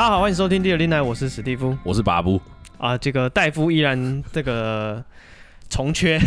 [0.00, 2.40] 大家好，欢迎收听《第二林来》，我是史蒂夫，我是巴布
[2.78, 2.96] 啊。
[2.96, 5.04] 这个戴夫依然这个
[5.68, 6.18] 重缺，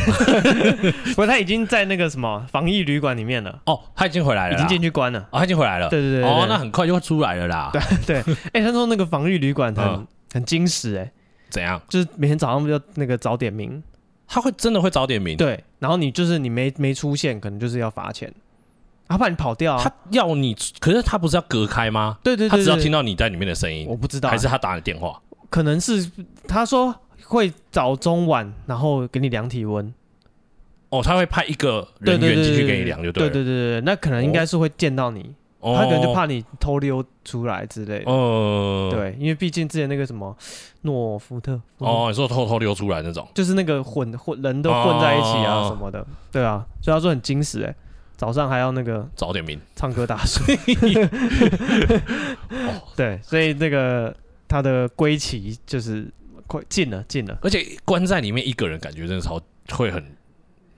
[1.09, 3.59] 不过他已经在那个什么防疫旅馆里面了。
[3.65, 5.21] 哦，他已经回来了，已经进去关了。
[5.31, 5.89] 哦，他已经回来了。
[5.89, 7.71] 对对对，对，哦，那很快就会出来了啦。
[8.05, 11.11] 对对，哎、欸，他说那个防疫旅馆很、嗯、很精实，哎，
[11.49, 11.81] 怎样？
[11.89, 13.81] 就是每天早上要那个早点名，
[14.27, 15.35] 他会真的会早点名。
[15.35, 18.31] 对，然后你就是你没没出现，可能就是要罚钱。
[19.07, 19.83] 他怕你跑掉啊！
[19.83, 22.17] 他要你，可是他不是要隔开吗？
[22.23, 23.85] 对对对，对，他只要听到你在里面的声音。
[23.87, 25.21] 我不知道，还是他打你电话？
[25.49, 26.09] 可能是
[26.47, 26.95] 他说
[27.25, 29.93] 会早中晚，然后给你量体温。
[30.89, 33.29] 哦，他会派一个人员进去给你量，就对。
[33.29, 38.11] 对对对对，那可能应该是会见到你，哦、他可能就怕你偷溜出来之类的。
[38.11, 40.35] 哦，对，因为毕竟之前那个什么
[40.81, 47.75] 诺福特哦，你说偷偷溜出来那种，就是那个混混人都混在一起啊什么的，哦、对啊，所以他说很精实哎、欸。
[48.23, 49.59] 早上还要那个早点名。
[49.75, 50.55] 唱歌打水，
[52.95, 54.15] 对，所以那个
[54.47, 56.09] 他的归期就是
[56.47, 60.15] 快近了，近了，而且关在里面一个人，感觉真的超会很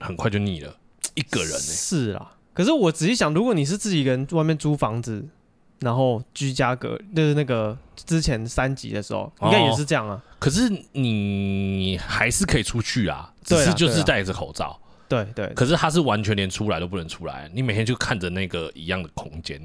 [0.00, 0.74] 很快就腻了，
[1.14, 2.32] 一个人、欸、是啊。
[2.52, 5.24] 可是我仔细想，如果你是自己一个人外面租房子，
[5.78, 10.20] 然后居家隔，就是那个之前三级的时候，应该也是这样啊。
[10.40, 14.80] 可是你还是可以出去啊，只是就是戴着口罩。
[15.08, 19.60] 对对，可是他是完全连出来都不能出来，你每天就看着那个一样的空间，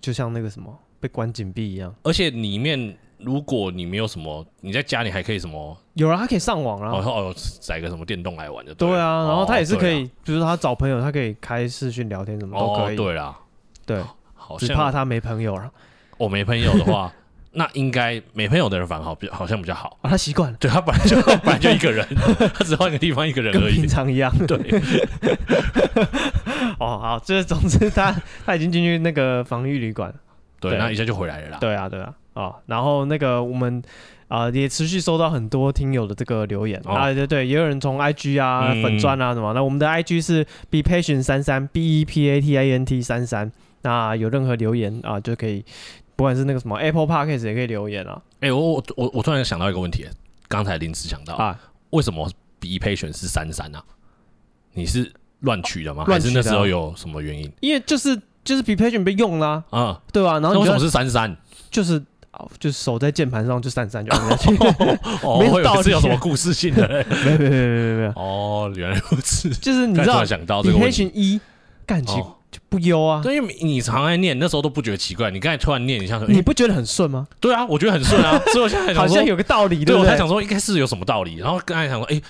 [0.00, 1.94] 就像那个什么被关紧闭一样。
[2.02, 5.76] 而且里面如果你没有什么，你在家里还可以什么？
[5.94, 8.74] 有啊，他可以上网啊，然后哦载个什么电动来玩的。
[8.74, 12.96] 对啊，然后他也是可以，比如说他找朋友，他可以开视讯聊天，什么都可以。
[12.96, 13.38] 对啦，
[13.84, 14.02] 对，
[14.58, 15.70] 只怕他没朋友了。
[16.18, 17.12] 我没朋友的话。
[17.52, 19.98] 那应该没朋友的人反而好，比好像比较好。
[20.02, 22.06] 啊、他习惯了，对他本来就 本来就一个人，
[22.54, 24.32] 他只换一个地方一个人而已，跟平常一样。
[24.46, 24.58] 对。
[26.78, 28.14] 哦，好，这总之他
[28.46, 30.12] 他已经进去那个防疫旅馆，
[30.60, 31.58] 对，那一下就回来了啦。
[31.60, 33.82] 对啊，对啊，哦，然后那个我们
[34.28, 43.02] 啊、呃、也持续收到很多听友的这个留言、哦、啊，对对，也有人从 IG 啊、嗯、粉钻啊什么，那我们的 IG 是 be patient 三三 b e p a t i n t
[43.02, 43.50] 三三，
[43.82, 45.64] 那有任何留言啊就可以。
[46.20, 48.20] 不管是那个什么 Apple Podcast 也可以留言啊。
[48.40, 50.06] 哎、欸，我我我我突然想到一个问题，
[50.48, 51.58] 刚才临时想到啊，
[51.88, 53.82] 为什么 be patient 是三三啊？
[54.74, 56.04] 你是乱取的吗？
[56.06, 57.50] 还是那时候有什么原因？
[57.60, 58.14] 因为就是
[58.44, 60.38] 就是 be patient 被用啦，啊，对吧？
[60.40, 61.34] 然后为什么是三三？
[61.70, 61.98] 就是
[62.58, 64.54] 就是手在键盘上就三三就按下去，
[65.24, 66.86] 哦、没有到底，是有什么故事性的？
[67.24, 69.48] 没有没有没有没有哦，原来如此。
[69.48, 71.40] 就是你知道想到 be patient 一
[71.86, 72.22] 感情。
[72.50, 75.30] 就不优啊，对，因为你常爱念，那时候都不觉得奇怪。
[75.30, 77.26] 你刚才突然念，你像说，你不觉得很顺吗？
[77.38, 79.94] 对啊，我觉得很顺啊， 所以我现在好像有个道理，对？
[79.94, 81.36] 我才想说应该是有什么道理。
[81.36, 82.20] 然后刚才想说，哎，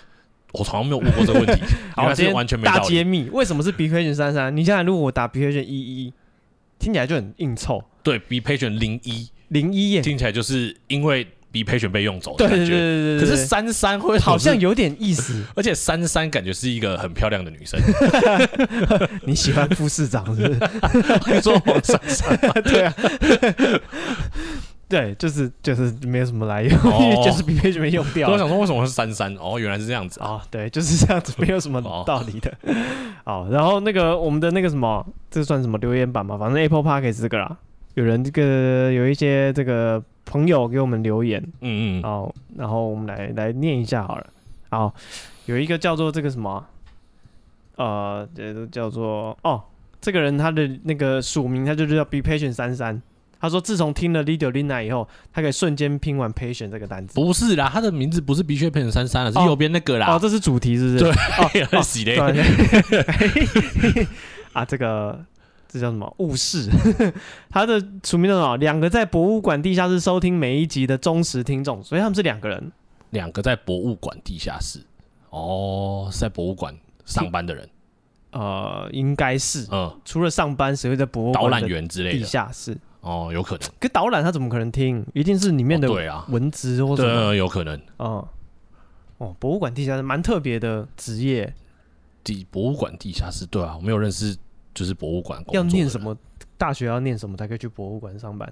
[0.53, 1.63] 我从来没有问过这个问题，
[1.97, 2.67] 原来是完全没。
[2.67, 4.55] 大揭秘，为什么是 be patient 三三？
[4.55, 6.13] 你现在如果我打 be patient 一一，
[6.79, 7.83] 听起来就很硬凑。
[8.03, 11.27] 对，be patient 零一零一耶，听起来就是因为。
[11.53, 17.81] Be patient 被用走的感觉，对对对对，可是珊珊会好像有点意思， 而且珊珊感觉是一个很漂亮的女生。
[19.27, 20.61] 你喜欢副市长是不是？
[21.35, 22.39] 你说我珊珊？
[22.63, 22.95] 对啊，
[24.89, 28.29] 对，就是就是没有什么来由，哦、就是 be patient 被用掉。
[28.29, 29.35] 我想说为什么是珊珊？
[29.41, 32.53] 哦，原来是这样子啊、哦，对，就是这样子，没有什么道理的。
[33.25, 36.39] 好，然后那个我们的那个什么，这算什么留言板嘛？
[36.39, 37.57] 反正 Apple Podcast 这个啦，
[37.95, 40.01] 有人这个有一些这个。
[40.31, 44.27] 朋友给我们留言，嗯嗯，好，然后我们来来念一下好了。
[44.69, 44.95] 好，
[45.47, 46.65] 有一个叫做这个什么，
[47.75, 49.61] 呃，这个叫做哦，
[50.01, 53.03] 这个人他的那个署名他就是叫 be patient 三三。
[53.41, 57.15] 他说自从听了 Lidio Lina 以后，他可以瞬间拼完 patient 这个单词。
[57.15, 60.15] 不是啦，他的名字不是 be patient 三三了，是右边那个啦。
[60.15, 60.99] 哦，这是主题是不是？
[61.01, 61.11] 对，
[61.73, 62.15] 哦， 洗的。
[64.55, 65.25] 啊，这个。
[65.73, 66.13] 这叫什么？
[66.19, 66.69] 误事，
[67.49, 68.57] 他的署名叫什么？
[68.57, 72.73] 两个在博物馆地下室收听每一集的忠实听众，所以他们是两个人。
[73.11, 74.81] 两个在博物馆地下室，
[75.31, 77.69] 哦，是在博物馆上班的人。
[78.33, 79.67] 呃，应该是。
[79.71, 82.77] 嗯，除了上班，谁会在博物馆导览员之类的地下室？
[83.01, 83.69] 哦，有可能。
[83.81, 85.05] 可导览他怎么可能听？
[85.15, 87.81] 一定是里面的对啊文字或者有可能。
[87.97, 88.29] 哦，
[89.19, 91.55] 哦，博物馆地下室蛮特别的职业。
[92.23, 94.37] 地博物馆地下室，对啊，我没有认识。
[94.81, 96.17] 就是博物馆要念什么？
[96.57, 98.51] 大学要念什么才可以去博物馆上班？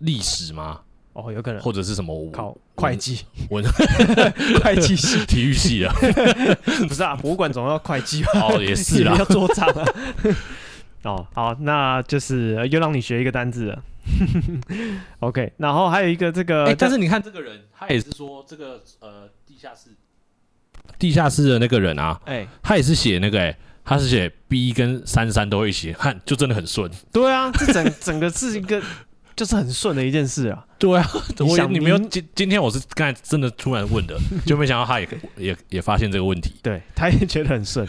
[0.00, 0.82] 历史吗？
[1.14, 3.64] 哦，有可能，或者是什么考会计文
[4.62, 5.94] 会计系、 体育系啊？
[6.86, 9.84] 不是啊，博物馆总要会计哦，也是啦，要做账啊。
[11.04, 13.82] 哦，好，那就是又让你学一个单字了。
[15.20, 19.88] OK，然后还有一个这个，欸、但是你看这个人，他也是说这个呃地下室，
[20.98, 23.58] 地下室的那个人啊，哎、欸，他也是写那个哎、欸。
[23.84, 26.90] 他是写 B 跟三三都会写， 看就真的很顺。
[27.12, 28.80] 对啊，这整 整个是一个
[29.34, 30.66] 就是很顺的一件事啊。
[30.78, 31.08] 对啊，
[31.40, 36.54] 我想你没有今今天我是刚才真的突然问的，就没想到他也也也发现这个问题。
[36.62, 37.86] 对， 他也觉得很顺。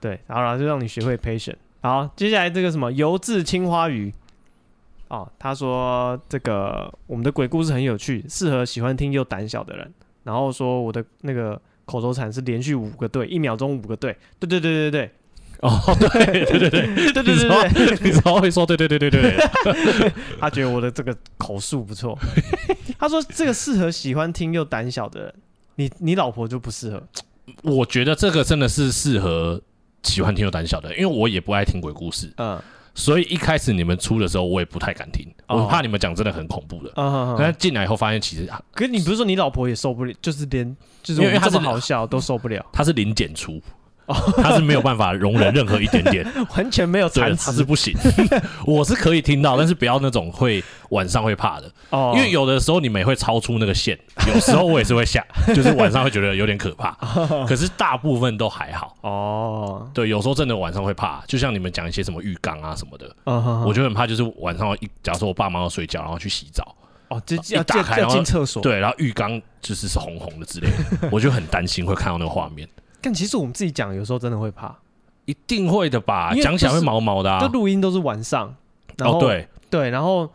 [0.00, 1.56] 对，然后就让你学会 patient。
[1.82, 4.12] 好，接下来这个什么油渍青花鱼。
[5.08, 9.92] 哦，他说这个我们的鬼故事很有趣，适合喜欢听又胆小的人。
[10.22, 15.10] 然后说我的那个口头禅是连续五个对，一秒钟五个对，对对对对对。
[15.62, 16.70] 哦，对对对对
[17.12, 19.36] 对对对对，你怎么会说对对对对对？
[20.40, 22.18] 他觉得我的这个口述不错。
[22.98, 25.34] 他说这个适合喜欢听又胆小的人，
[25.76, 27.02] 你你老婆就不适合。
[27.62, 29.60] 我觉得这个真的是适合
[30.02, 32.32] 喜欢听又胆小的，因为我也不爱听鬼故事。
[32.36, 32.60] 嗯。
[32.92, 36.90] 所以一开始你们出的时候，我也不太敢听，我怕你们讲真的很恐怖的。
[37.38, 43.62] 但是进来以后发现，其实，可是你不是说你老婆也受不了，就是连就是因为这么好笑都受不了，他是零检出。
[44.42, 46.26] 他是没有办法容忍任何一点点，
[46.56, 47.94] 完全没有残值，他是不行。
[48.66, 55.24] 我是可以听到，但是不要那种会晚上会怕的，哦，因为有的时候你们也会超出那个线，有时候我也是会吓，
[55.54, 56.90] 就是晚上会觉得有点可怕，
[57.46, 58.96] 可是大部分都还好。
[59.02, 63.14] 哦，对，有时候真的晚上会怕，就像你们讲一些什么浴缸啊什么的，
[63.64, 66.74] 我就很怕，就是晚上一，假如说我爸妈要睡觉，然后去洗澡，
[67.08, 72.68] 哦，就一打开要进厕所，对，然后浴缸就是是红红的之类的，我就很担心会看到那个画面。
[73.00, 74.76] 但其实我们自己讲，有时候真的会怕，
[75.24, 76.34] 一定会的吧？
[76.42, 77.40] 讲起来会毛毛的啊。
[77.40, 78.54] 就录音都是晚上，
[78.96, 80.28] 然后、哦、对对，然后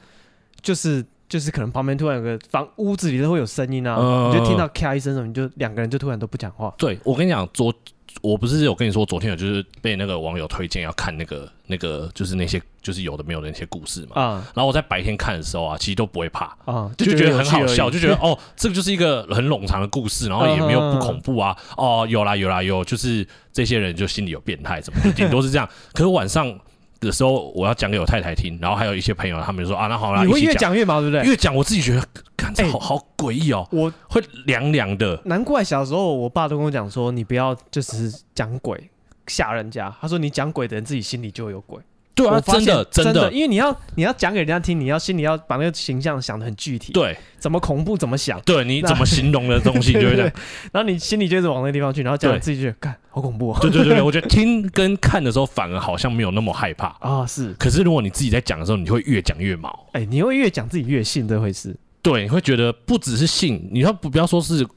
[0.61, 6.73] 就是就是可能旁边突然有个房屋子里都会有声音啊，嗯、你就听到咔一声什么，你就两个人就突然都不讲话。
[6.77, 7.73] 对，我跟你讲，昨
[8.21, 14.15] 我不是有跟你说，昨天有就是被那个网友推荐要看那个那个就是那些就是有的没有的那些故事嘛。
[14.15, 14.43] 啊、嗯。
[14.55, 21.53] 然后我在白天看的时候啊，其实都不会怕啊，就觉得很好笑，就觉得哦，这个就是一个很冗长的故事，然后也没有不恐怖啊。
[21.71, 25.67] 嗯、哦，有啦有啦有，就是这些人就心里有变态什么的，顶多是这样。
[25.91, 26.57] 可是晚上
[27.05, 31.23] 的时候，我要讲给我太太听，然后还有一些朋友，他们就说啊，那好啦，你会越讲越毛，对不对？
[31.23, 32.05] 越讲我自己觉得，
[32.35, 35.21] 看着好好诡异哦，我会凉凉的。
[35.25, 38.89] 难怪小时候我爸都跟我讲说，你不要就是讲鬼。
[39.27, 41.79] 吓人家，他说你讲鬼的人自己心里就会有鬼。
[42.13, 46.93] 对啊，真的真的，因为你要你要讲给人家听，你要心里要把那个形象想的很具体。
[46.93, 48.39] 对，怎么恐怖怎么想。
[48.41, 50.31] 对，你怎么形容的东西 就会这样。
[50.71, 53.55] 然后你心里就是往那个地方去，然后讲自己去干好恐怖。
[53.61, 57.25] 对对对，我觉得听跟看的时候反而好像没有那么害怕啊。
[57.25, 59.87] 是，可是如果你自己在讲的时候，你会越讲越毛。
[59.93, 61.73] 哎，你会越讲自己越信这回事。
[62.01, 64.67] 对，你会觉得不只是信，你要不不要说是。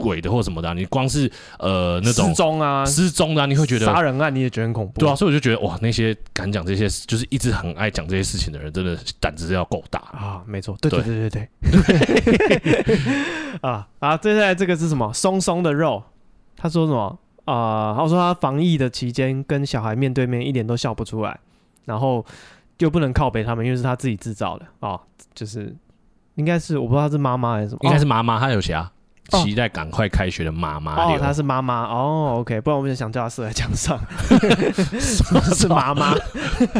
[0.00, 5.00] 鬼的或什么的，你光是呃那种失踪啊、失踪的，你会觉得杀人案，你也觉得很恐怖。
[5.00, 10.40] 对啊，所以我就觉得哇，那些敢讲这些，就是一直很爱讲这些事情的人，真的胆子要够大啊。
[10.46, 11.48] 没错，对对对对
[12.62, 12.98] 对。
[13.60, 15.12] 啊啊，接下来这个是什么？
[15.12, 16.00] 松松的肉。
[16.56, 17.18] 他说什么
[17.52, 17.94] 啊？
[17.96, 21.38] 他说他防疫的期间跟小孩面对面，一点都笑不出来，
[21.84, 22.24] 然后
[22.78, 25.00] 又不能靠北他们，因为是他自己制造的啊。
[25.34, 25.74] 就是
[26.34, 28.92] 应该是我不知道他是妈妈还是什么，应该是妈妈，他有写啊。
[29.30, 34.00] 期待赶快开学的妈妈哦，她是妈妈哦，OK，不然我们就想叫她射在墙上。
[35.54, 36.14] 是妈妈，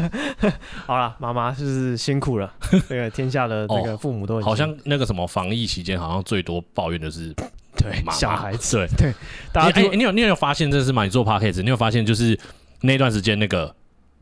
[0.86, 2.50] 好了，妈妈就是辛苦了。
[2.88, 7.34] 这个天下的那个父母都很、哦、好像那个什么防疫期间，好像最多抱怨的是
[7.78, 9.14] 对小孩子，对对。
[9.52, 11.04] 大家哎、欸，你有你有发现这是吗？
[11.04, 12.38] 你做 Podcast，你有发现就是
[12.82, 13.74] 那段时间那个。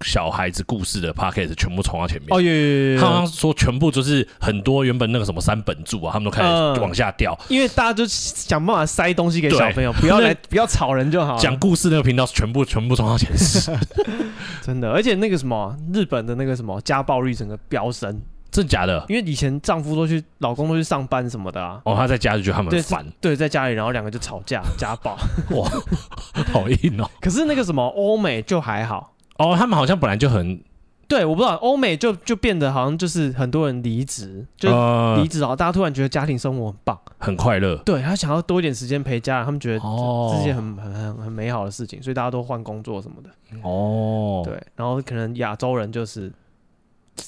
[0.05, 2.99] 小孩子故事的 podcast 全部冲到前面哦，耶！
[3.01, 11.39] 他好像说全部就是很多原本那个什么三本柱啊，他们都开始往下掉，因为大家就想办法塞东西给小朋友，不要来 不要吵人就好。
[11.39, 13.73] 讲故事那个频道全部全部冲到前十，
[14.61, 18.21] 真的，而且那个什么日本的那个什么家暴率整个飙升，
[18.57, 19.05] 真假的？
[19.09, 25.17] 因为以前丈夫都去，老公都去上班什么的啊，哦，他在家就觉得他们烦，对，在家里然后两个就吵架家暴，
[25.51, 25.69] 哇，
[26.55, 27.11] 好硬哦。
[27.21, 29.13] 可是那个什么欧美就还好。
[29.39, 30.59] 哦，他们好像本来就很，
[31.07, 34.71] 对，我不知道欧美就就变得好像就是很多人离职，就
[35.17, 43.29] 离职啊，大家突然觉得家庭生活很棒，很快乐，对，他想要多一点时间陪家人，他们觉得这是件很很很很美好的事情，所以大家都换工作什么的。
[43.63, 46.33] 哦，对，然后可能亚洲人就是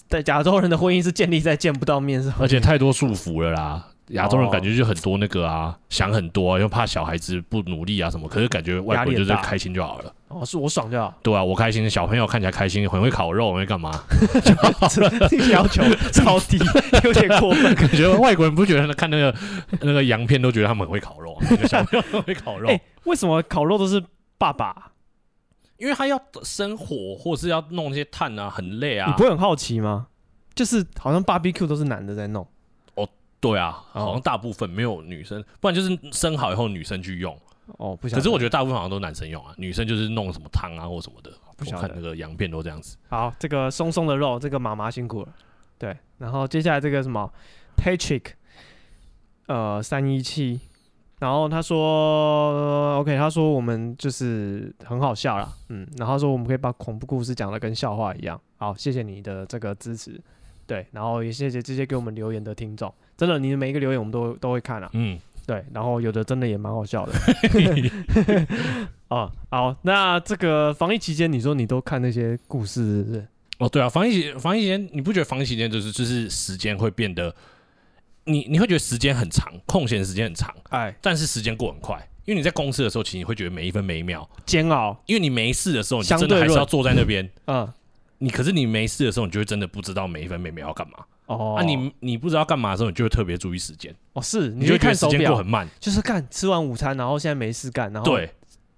[0.09, 3.87] 在亚洲人的婚姻是建立在见不到面上，而且太多束缚了啦。
[4.13, 8.27] 亚洲人感觉就很多那个啊，想很多，啊，又怕小孩子不努力啊什么。
[8.27, 10.11] 可是感觉外国人就是开心就好了。
[10.29, 11.13] 哦，是我爽就好。
[11.23, 13.91] 对啊，我开心，小朋友看起来开心，很会烤肉，很会干嘛？
[15.53, 16.59] 要求超低，
[17.05, 17.73] 有点过分。
[17.77, 19.35] 感觉外国人不觉得看那个
[19.83, 22.69] 那个洋片都觉得他们很会烤肉，那个小朋友很会烤肉。
[22.69, 24.03] 欸， 为什么烤肉都是
[24.39, 24.88] 爸爸？
[25.79, 29.07] 因为他要生火，或是要弄那些炭啊，很累啊。
[29.07, 30.09] 你不会很好奇吗？
[30.55, 32.47] 就是好像 barbecue 都是男的在弄。
[32.95, 33.09] 哦
[33.41, 37.33] 对啊，好像大部分没有女生，不然就是生好以后女生去用。
[37.79, 38.21] 哦，不晓得。
[38.21, 41.31] 可是我觉得大部分好像都男生用啊，女生就是弄什么汤啊或什么的。
[41.57, 41.77] 不晓得。
[41.77, 42.97] 我看那个羊片都这样子。
[43.09, 45.29] 好，这个松松的肉，这个妈妈辛苦了。
[45.79, 47.33] 对，然后接下来这个什么
[47.77, 48.33] Patrick，
[49.47, 50.61] 呃，三一七，
[51.19, 60.21] 然后他说，OK，他说我们就是很好笑啦，嗯，然后他说我们可以把恐怖故事讲的跟笑话一样，好，谢谢你的这个支持，
[60.67, 67.13] 对，然后也谢谢这些给我们留言的听众，真的，你的每一个留言我们都都会看啊，嗯，对，然后有的真的也蛮好笑的，
[69.09, 73.27] 哦，好，那这个防疫期间，你说你都看那些故事是不是？
[73.59, 77.35] 哦，对啊，防疫期防疫期间，你不觉得防疫期间就是就是时间会变得，
[78.29, 87.67] 你你会觉得时间很长，空闲时间很长，哎，但是时间过很快，因为你在公司的时候，其实你会觉得每一分每一秒煎熬，因为你没事的时候，你真的还是要坐在那边，嗯，
[88.19, 98.31] 你可是你没事的时候，你就会真的不知道每一分每秒要干嘛，哦，啊，你你不知道干嘛的时候，你就会特别注意时间，哦，是，你就会看时间过很慢，就是干吃完午餐，然后现在没事干，然后对。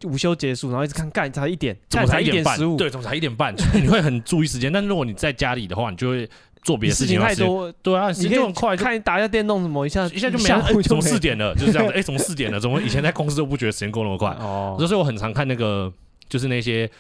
[0.04, 2.74] 午休结束，然后一直看，干才一点，怎么才一点十五？
[2.74, 3.54] 对，怎么才一点半？
[3.76, 4.72] 你会很注意时间。
[4.72, 6.26] 但如果你在家里的话，你就会
[6.62, 7.70] 做别的事情太多。
[7.82, 10.60] 对啊，时间很快，看你打一下电动什么，一下一下就 没了。
[10.62, 11.54] 哎，怎么四点了？
[11.58, 11.94] 就是这样子。
[11.94, 12.60] 哎，怎么四点了？
[12.60, 14.30] 怎么以前在公司都不觉得时间过那么快？
[14.40, 15.92] 哦，所以我很常看那个，
[16.28, 16.90] 就是那些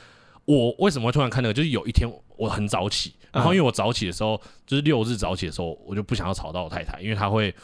[0.44, 1.52] 我为什么会突然看那个？
[1.52, 7.54] 就是有一天我很早起，然后因为我早起的时候，就是六日早起的时候，我就不想要吵到我太太，因为她会。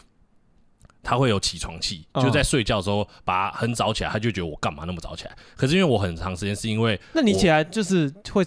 [1.09, 5.31] 他会有起床气，就在睡觉的时候把他很早起来，他就觉得我干嘛那么早起来？
[5.55, 8.45] 可是因为我很长时间是因为，那你起来就是会，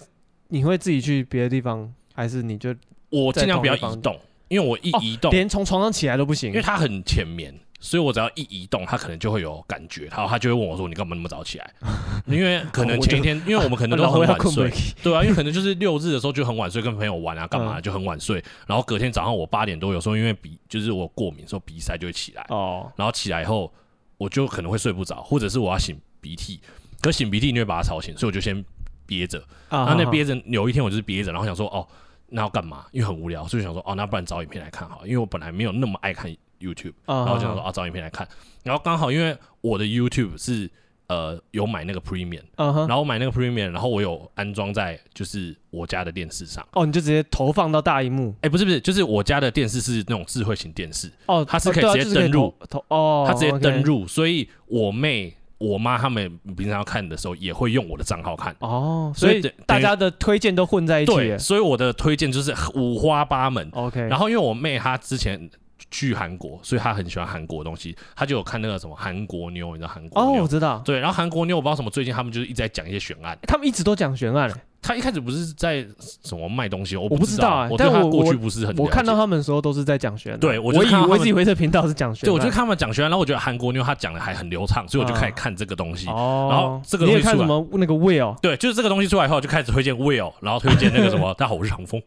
[0.48, 2.74] 你会自己去别的地方，还是你就
[3.10, 7.54] 我尽量不要移动，因为我一移动，连从床上起来都不行，因为它很浅眠。
[7.82, 11.72] 所以我只要一移动，他可能就会有感觉，然后他就会问我说：“你干嘛那么早起来？”
[12.28, 14.70] 因为可能前一天，因为我们可能都很晚睡，
[15.02, 18.44] 对啊，因为可能就是六日的时候就很晚睡，跟朋友玩啊，干嘛就很晚睡。
[18.66, 22.92] 然后隔天早上我八点多，有时候因为鼻就是我过敏，时候鼻塞就会起来哦。
[22.96, 23.72] 然后起来以后，
[24.18, 26.60] 我就可能会睡不着，或者是我要擤鼻涕，
[27.00, 28.62] 可擤鼻涕你会把它吵醒，所以我就先
[29.06, 29.42] 憋着。
[29.70, 31.88] 然后那憋着有一天我就是憋着，然后想说：“哦，
[32.30, 36.34] 那要干嘛？”因为很无聊，所以想说：“哦，那不然找影片来看好了。”因为我本来没有那么爱看。
[36.60, 38.28] YouTube，然后就想说啊，找影片来看，
[38.62, 40.70] 然后刚好因为我的 YouTube 是
[41.06, 46.62] 呃有买那个 Premium，然后买那个 Premium，然后我有安装在就是我家的电视上。
[46.72, 48.34] 哦，你就直接投放到大荧幕？
[48.42, 52.54] 哎，不是不是，就是我家的电视是那种智慧型电视，哦，它是可以直接登入，
[52.88, 58.56] 哦，它直接登入，所以我妹、我妈他们平常要看的时候也会用我的账号看。
[58.58, 61.14] 哦，所以大家的推荐都混在一起。
[61.14, 63.70] 对，所以我的推荐就是五花八门。
[63.74, 65.48] OK，然后因为我妹她之前。
[65.90, 70.38] 去韩国，所以她很喜欢韩国的东西，她就有看那个什么韩国妞，你知道韩国妞？
[70.38, 70.80] 哦，我知道。
[70.84, 74.48] 对，然后韩国妞我不知道什么，最近他们就是一直在讲一些悬案，他们一直都讲悬案。
[74.82, 75.86] 他一开始不是在
[76.24, 77.68] 什么卖东西，我不知道啊。
[77.76, 80.36] 但他过去不是很，我看到他们的时候都是在讲学。
[80.38, 82.26] 对，我以为自己回这频道是讲学。
[82.26, 86.08] 对，我就看他们讲学，然后我觉得韩国妞他讲的还很流畅，所以我就开始看这个东西。
[86.08, 86.48] 哦。
[86.50, 88.38] 然后这个东西看什么那个 Will？
[88.40, 92.02] 对，就是这个东西出来以后，就开始推荐 Will，然后推荐那个什么， 大家好，我是长风，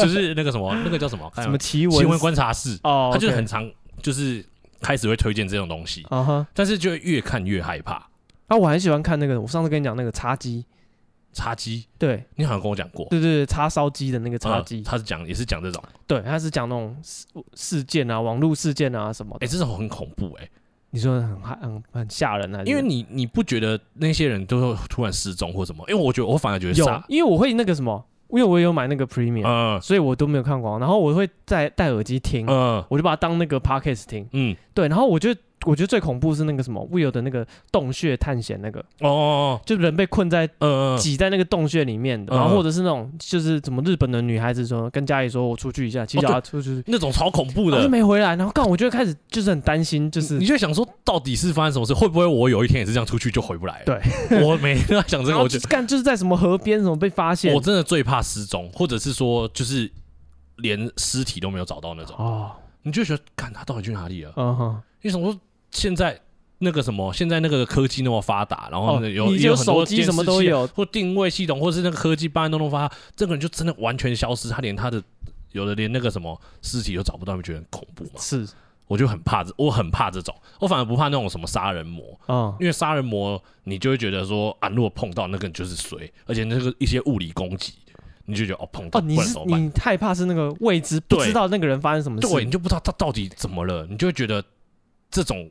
[0.00, 1.30] 就是那个什么，那个叫什么？
[1.36, 1.98] 什么奇闻？
[1.98, 2.78] 奇闻观察室。
[2.82, 3.10] 哦。
[3.12, 3.70] 他就是很常。
[4.02, 4.44] 就是
[4.80, 6.44] 开始会推荐这种东西，uh huh.
[6.54, 7.94] 但是就越看越害怕。
[8.48, 10.64] 啊，我很喜欢看那个，我上次跟你讲那个叉鸡，
[11.32, 19.44] 叉鸡，对，你好像跟我讲过，对对对，叉烧鸡的那个叉鸡，他是讲也是讲这种，对，他是讲那种事事件啊，网络事件啊什么的。
[19.44, 20.50] 哎、欸，这种很恐怖哎、欸，
[20.90, 22.62] 你说很害很很吓人啊？
[22.64, 25.84] 因为你你不觉得那些人都会突然失踪或什么？
[25.88, 28.04] 因为我觉得我反而觉得有，因为我会那个什么。
[28.28, 30.78] 因为我也有买那个 Premium，嗯，所以我都没有看过。
[30.78, 34.88] 然后我会再戴耳机听，嗯，我就把它当那个 Podcast 听，嗯，对。
[34.88, 35.34] 然后我就。
[35.64, 53.82] 我觉得最恐怖是那个什么 Will 的那个洞穴探险那个哦，哦，哦，就人被困在呃挤在那个洞穴里面的，然后或者是那种就是怎么日本的女孩子说跟家里说我出去一下，骑脚踏出去那种超恐怖的，就没回来，然后刚我就开始就是很担心，就是你就想说到底是发生什么事，会不会我有一天也是这样出去就回不来？
[53.84, 54.00] 对，
[54.42, 59.90] 我每天在想这个，我就干就是在什么河边什么被发现，我真的最怕失踪，或者是说就是
[60.56, 62.16] 连尸体都没有找到那种。
[62.16, 62.50] 哦，
[62.82, 64.32] 你就觉得干他到底去哪里了？
[64.36, 65.36] 嗯哼，你想说
[65.72, 66.20] 现在。
[66.64, 75.02] 那个什么，现在那个科技那么发达，然后有、哦、有手机什么都有，或定位系统，或是那个科技办案都能发，这个人就真的完全消失，他连他的
[75.50, 78.10] 有的连那个什么尸体都找不到，你觉得很恐怖吗？
[78.18, 78.46] 是，
[78.86, 87.72] 我就很怕这，我很怕这种，我反而不怕那种什么杀人魔，嗯，因为杀人魔你就会觉得说啊，如果碰到那个人就是谁，而且那个一些物理攻击，
[88.26, 94.44] 你就觉得哦碰到哦，你是你害怕是那个未知，不知道那个人发生什么事，对，你就不知道他到底怎么了，你就会觉得
[95.10, 95.50] 这种。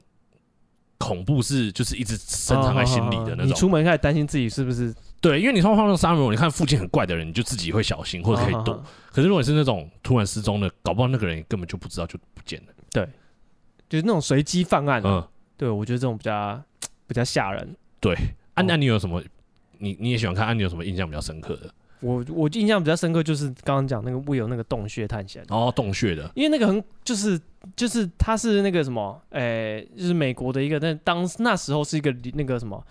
[1.01, 3.47] 恐怖是就是一直深藏在心里的那种。
[3.47, 4.93] 你出门开始担心自己是不是？
[5.19, 8.81] 对，因为你通常碰到杀人魔，你看附近很怪的人，你就自己会小心或者可以躲。
[9.11, 12.73] 可是如果你是那种突然失踪的，搞不好那个人根本就不知道就不见了。
[12.91, 13.07] 对，
[13.89, 15.01] 就是那种随机犯案。
[15.03, 15.27] 嗯，
[15.57, 16.61] 对，我觉得这种比较
[17.07, 17.75] 比较吓人。
[17.99, 18.15] 对，
[18.53, 19.21] 安安，你有什么？
[19.77, 20.57] 你你也喜欢看安？
[20.57, 21.71] 你有什么印象比较深刻的？
[22.01, 25.43] 我我印象比较深刻就是刚刚讲那个 Will 那个洞穴探险。
[25.49, 27.39] 哦，洞穴的，因为那个很就是
[27.75, 32.83] 就是他是那个什么，诶、欸，就是美国的一个，那当那时候是一个那个什么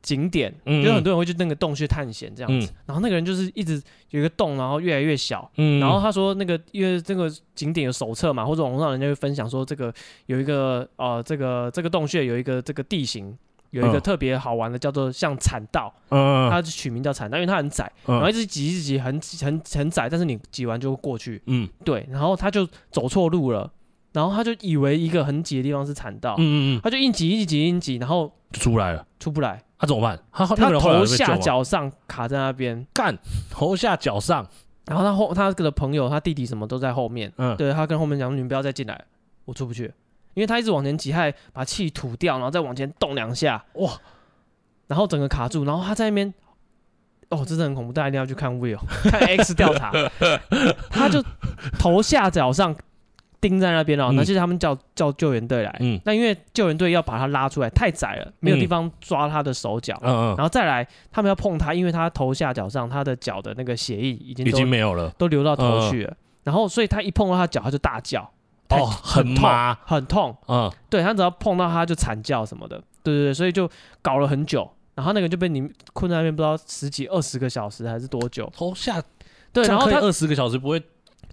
[0.00, 9.92] 景点，嗯，就很多人会去那个洞穴探险这样子，嗯、然后那个人就是一直有一个洞，然后越来越小，嗯，然后他说那个因为这个景点有手册嘛，或者网络上人家会分享说这个
[10.26, 13.36] 有一个呃这个这个洞穴有一个这个地形。
[13.70, 23.70] 有一个特别好玩的，叫做像产道，嗯，它取名叫产道，因为它很窄，然后一直挤一直挤，很很很窄，但是你挤完就会过去，嗯，对，然后他就走错路了，
[24.12, 28.92] 然后他就以为一个很挤的地方是产道，嗯嗯他就硬挤硬挤硬挤，然后出不来。
[28.92, 30.18] 了，出不来，他怎么办？
[30.32, 33.16] 他他头下脚上卡在那边，干，
[33.50, 34.46] 头下脚上，
[34.86, 39.04] 然后他后他的朋友他弟弟什么都在后面，嗯，对他跟后面讲，你们不要再进来，
[39.44, 39.92] 我出不去。
[40.34, 43.92] 因为他一直往前挤，还把气吐掉，然后再往前动两下，哇！
[44.86, 46.34] 然后整个卡住，然后他在那边，
[47.28, 49.92] 哦，真的很恐怖，大家一定要去看 Will， 看 X 调查，
[50.90, 51.22] 他就
[51.78, 52.74] 头下脚上
[53.40, 68.28] 钉在那边了，那、嗯、其实他们叫叫救援队来，嗯，那因为救援队要把他拉出来，太窄了，没有地方抓他的手脚，嗯嗯，然后再来他们要碰他，因为他头下脚上他的脚的那个血液已经已经没有了，都流到头去了，嗯、然后所以他一碰到他脚，他就大叫。
[68.70, 69.50] 哦，很痛，
[69.84, 73.68] 很痛，嗯，对，他只要碰到他就惨叫什么的，对对对，所以就
[74.00, 79.02] 搞了很久，然后那个就被你困在那边，不知道十几二十个小时还是多久，头下，
[79.52, 80.80] 对，然后他二十个小时不会，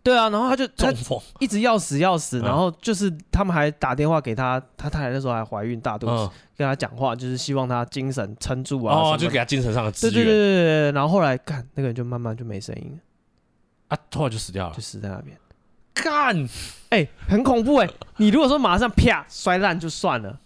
[0.02, 15.38] 对啊，然后他就中风，一直要死要死，然后就是他们还打电话给他，他太太那时候还怀孕大肚子，跟他讲话，就是希望他精神撑住啊，哦，就给他精神上的支援，对对对对对，然后后来看那个人就慢慢就没声音了，啊，后来就死掉了，就死在那边。
[16.04, 16.44] 干，
[16.90, 17.94] 哎、欸，很恐怖哎、欸！
[18.18, 20.40] 你如果说马上啪摔烂就算了，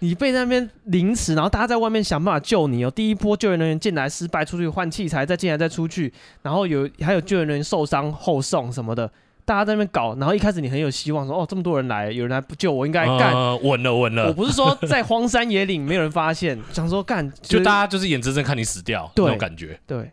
[0.00, 2.90] 你被那边凌迟，然后大家在外面想办法救你哦。
[2.90, 9.10] 第一波救援人员进来失败，出去换器材，再进来再出去，然后有还有救援人员受伤后送什么的，
[9.44, 10.14] 大家在那边搞。
[10.16, 14.26] 然后一开始你很有希望说，哦，这么多人来，有人来不救我，应该干稳了稳了。
[14.26, 20.10] 我不是说在荒山野岭没有人发现，想说干， 就大家就是眼睁睁看你死掉对那种感觉，对。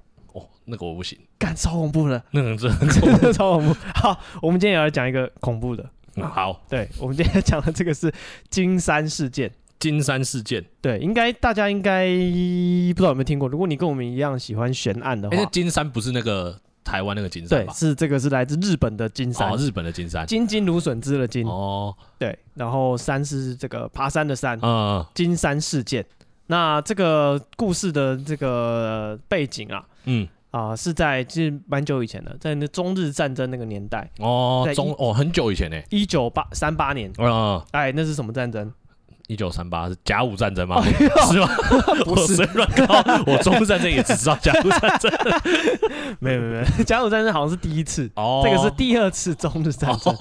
[0.70, 2.72] 那个我不行，干超恐怖的，那个真
[3.20, 3.76] 的 超恐怖。
[3.96, 5.84] 好，我们今天也要讲一个恐怖的。
[6.16, 8.12] 嗯、好，对，我们今天讲的这个是
[8.50, 9.52] 金山事件。
[9.80, 13.48] 金山事件，对，应该大家应该不知道有没有听过。
[13.48, 17.72] 如果你跟我们一样喜欢悬案的话，欸、金山不是那个台湾那个金山吧？
[17.72, 21.48] 对，是这个是来自日本的金山，哦、日本的金山，金金芦笋枝的金。
[21.48, 24.60] 哦，对，然后山是这个爬山的山。
[24.62, 26.06] 嗯，金山事件。
[26.48, 30.28] 那这个故事的这个背景啊，嗯。
[30.52, 38.72] 啊、呃，是在其实蛮久以前的，在那中日战争那个年代哦，中哦很久以前呢，一九八三八年，嗯，哎，那是什么战争？
[39.28, 40.82] 一九三八是甲午战争吗？
[41.30, 41.48] 是吗？
[42.04, 42.96] 不是乱搞，
[43.28, 45.12] 我中日战争也只知道甲午战争，
[46.20, 50.12] 没有没有甲午战争好像是第一次，哦，这个是第二次中日战争，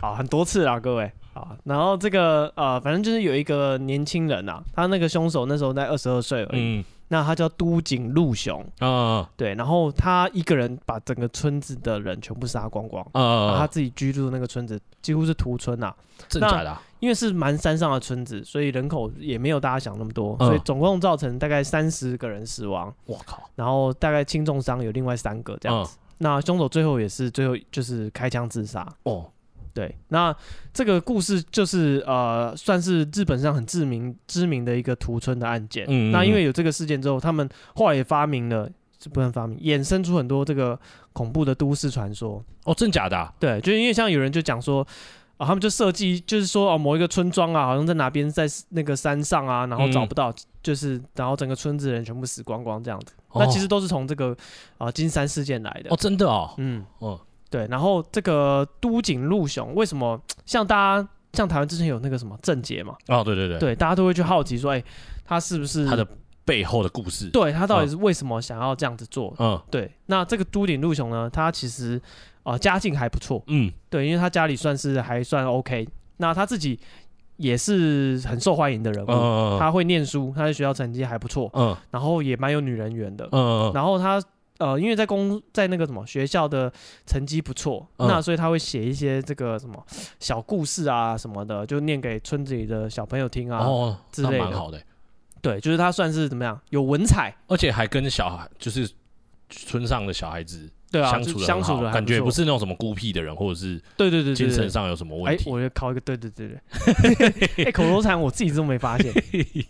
[0.00, 6.78] 啊，很多次啊，各位啊，然后这个呃，反正就是有一个年轻人呐，他那个凶手那时候在二十二岁而已。
[6.78, 15.94] 嗯那他叫都井陆雄，嗯，对，然后他一个人把整个村子的人全部杀光光，嗯，然后他自己居住的那个村子几乎是屠村啊，
[16.28, 16.76] 真的？
[16.98, 29.30] 因为是蛮山上的村子，所以人口也没有大家想那么多，所以总共造成大概三十个人死亡，我靠，然后大概轻重伤有另外三个这样子，那凶手最后也是最后就是开枪自杀，哦。
[29.74, 30.34] 对，那
[30.72, 35.84] 这个故事就是呃，算是日本上很知名知名的一个屠村的案件。
[35.88, 38.70] 嗯，嗯，那因为有这个事件之后，他们后来也发明了，
[39.02, 40.78] 是不能发明，衍生出很多这个
[41.12, 42.40] 恐怖的都市传说。
[42.62, 43.34] 哦，真假的啊？
[43.40, 53.12] 对，就因为像有人就讲说，啊、呃，他们就设计，就是说哦，某一个村庄啊，好像在哪边，在那个山上啊，然后找不到，嗯、就是然后整个村子的人全部死光光这样子。
[53.30, 54.30] 哦、那其实都是从这个
[54.78, 55.90] 啊、呃、金山事件来的。
[55.90, 56.54] 哦，真的哦。
[56.58, 57.20] 嗯，哦。
[57.54, 62.96] 对，然后这个都井路雄为什么像大家像台湾之前有那个什么郑捷嘛？
[63.06, 64.82] 哦，对对对，对，大家都会去好奇说，哎，
[65.24, 66.04] 他是不是他的
[66.44, 67.30] 背后的故事？
[67.30, 69.32] 对，他到底是为什么想要这样子做？
[69.38, 69.88] 嗯，对。
[70.06, 71.96] 那这个都井路雄呢，他其实
[72.42, 75.88] 啊、呃、家境还不错，嗯，对，因为他家里算是还算 OK。
[76.16, 76.80] 那他自己
[77.36, 84.20] 也是很受欢迎的人物，嗯、他会念书，他在学校成绩还不错，嗯，然后也蛮有女人缘的，嗯，然后他。
[84.58, 86.72] 呃，因为在公在那个什么学校的
[87.06, 89.84] 成绩不错，嗯、那所以他会写一些这个什么
[90.20, 94.80] 小故事啊什么的，就念给村子里的小朋友听啊，哦，之类的，蛮好的。
[95.42, 98.88] 对，就是他算是怎么样，有文采，而且还跟小孩，就是
[99.50, 105.50] 村上的小孩子对啊相处的相处的感觉不是那种什么孤僻的人，或者是对对对精神上有什么问题。
[105.50, 109.12] 哎，我就考一个对对对对， 哎、欸，口头禅我自己都没发现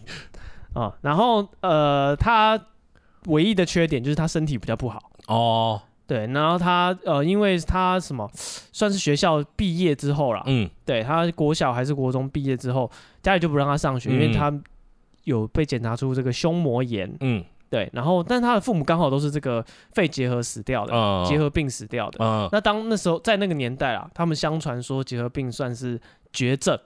[0.74, 0.94] 啊。
[1.00, 2.60] 然后呃，他。
[3.26, 5.10] 唯一的缺点就是他身体比较不好。
[5.28, 5.80] 哦。
[6.06, 8.30] 对，然后他呃，因为他什么
[8.70, 12.90] 算是学校毕业之后啦，嗯，对他国小还是国中毕业之后，
[13.22, 14.52] 家里就不让他上学，嗯、因为他
[15.22, 25.98] 有被检查出这个胸膜炎，嗯，对，然后但他的父母刚好都是这个肺结核死掉的，嗯、结核病死掉的，嗯、那当那时候在那个年代啊，他们相传说结核病算是
[26.34, 26.78] 绝症，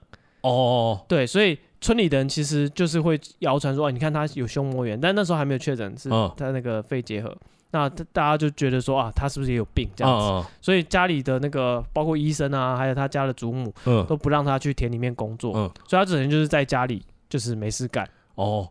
[0.43, 7.37] 哦，对，所以村里的人其实就是会谣传说，你看他有胸膜炎，但那时候还没有确诊是他那个肺结核。
[7.71, 10.49] 那大家就觉得说啊，他是不是也有病这样子？
[10.61, 18.09] 所以家里的那个包括医生啊，还有他家的祖母，嗯、都不让他去田里面工作，嗯、所以他只能就是在家里就是没事干。
[18.37, 18.67] 哦，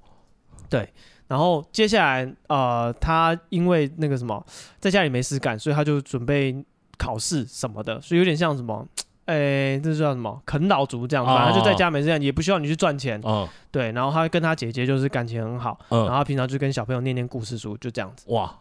[0.68, 0.90] 对。
[1.28, 4.44] 然后接下来呃，他因为那个什么，
[4.80, 6.56] 在家里没事干，所以他就准备
[6.98, 8.84] 考试什么的，所以有点像什么，
[9.28, 13.22] 哎，这是叫什么啃老族这样子，反正就在家没事干，也不需要你去赚钱。
[13.24, 13.92] 哦、对。
[13.92, 18.26] 然后他跟他姐姐就是感情很好，嗯、然后他平常就跟小朋友念念故事书，就这样子。
[18.30, 18.54] 哇。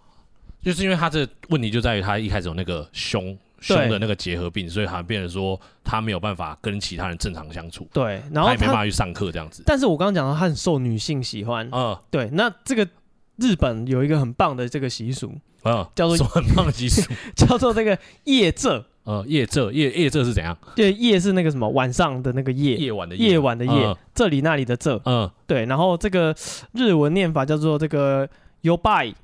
[0.63, 7.87] 就是因为他这个问题就在于他一开始有那个胸胸的那个结核病，所以好像变成说他没有办法跟其他人正常相处。
[7.93, 9.63] 对，然后他也没办法去上课这样子。
[9.65, 11.69] 但是我刚刚讲到他很受女性喜欢。
[11.71, 12.29] 嗯，对。
[12.33, 12.89] 那这个
[13.37, 18.85] 日本有一个很棒的这个习俗，嗯，叫做很棒的习俗， 叫做这个夜这。
[19.07, 20.55] 呃，夜这夜夜这是怎样？
[20.77, 25.01] 对，夜是那个什么晚上的那个夜，夜晚的夜，夜晚的夜，这里那里的这。
[25.07, 25.65] 嗯，对。
[25.65, 26.37] 然后这个
[26.73, 28.29] 日文念法叫做这个
[28.63, 29.15] yobai。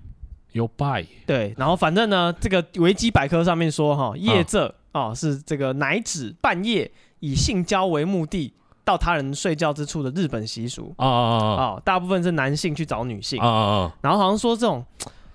[0.53, 6.90] 有拜对，然后反正呢，这个维基百科上面说哈，夜这哦是这个乃指半夜
[7.21, 8.53] 以性交为目的
[8.85, 14.85] 到他人睡觉之处的日本习俗啊啊啊大部分是男性去找女性啊啊啊然后好像说这种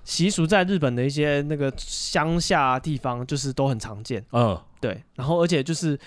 [0.08, 6.00] 习俗在日本的一些那个乡下地方就是都很常见，嗯，对，然后而且就是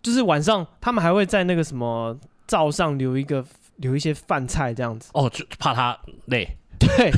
[0.00, 2.16] 就是晚上他们还会在那个什么
[2.46, 3.44] 灶上留一个
[3.78, 6.48] 留一些饭菜这样子哦，就怕他累。
[6.78, 7.10] 对，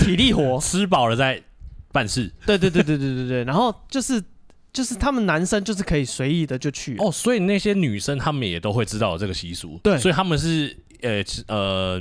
[0.00, 1.42] 体力活， 吃饱了再
[1.90, 2.32] 办事。
[2.46, 3.44] 对对对对对对对。
[3.44, 4.22] 然后就是
[4.72, 9.80] 就是他们男生就是可以随意的就去哦，所以那些女生他们也都会知道这个习俗。
[9.82, 12.00] 对，所以他们是呃呃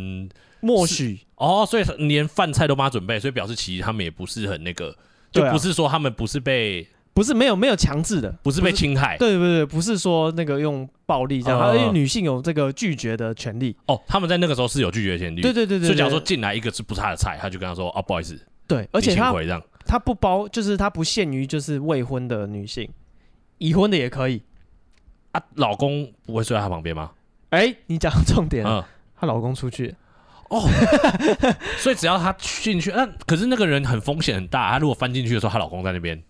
[0.61, 4.95] 默许哦，所以连饭菜都帮他准备，所以表示其实他们也不是很那个，
[5.31, 6.87] 就不是说他们不是被。
[7.11, 13.75] 不是没有没有强制的，不是被侵害，对对对，不是说那个用暴力这样，而且女性有这个拒绝的权利。
[13.87, 15.41] 哦，他们在那个时候是有拒绝的权利。
[15.41, 15.87] 对对对对。
[15.87, 18.39] 所以假如说进来一个是不是他的菜，他就跟他说哦，不好意思。
[18.67, 19.33] 对，而且他
[19.85, 22.89] 他不包，就是他不限于就是未婚的女性，
[23.57, 24.41] 已婚的也可以。
[25.33, 27.11] 啊，老公不会睡在他旁边吗？
[27.49, 28.63] 哎，你讲重点，
[29.19, 29.93] 她老公出去。
[30.49, 30.67] 哦，
[31.77, 36.21] 所以只要他进去，那可是那个人很风险很大，他如果翻进去的时候，她老公在那边。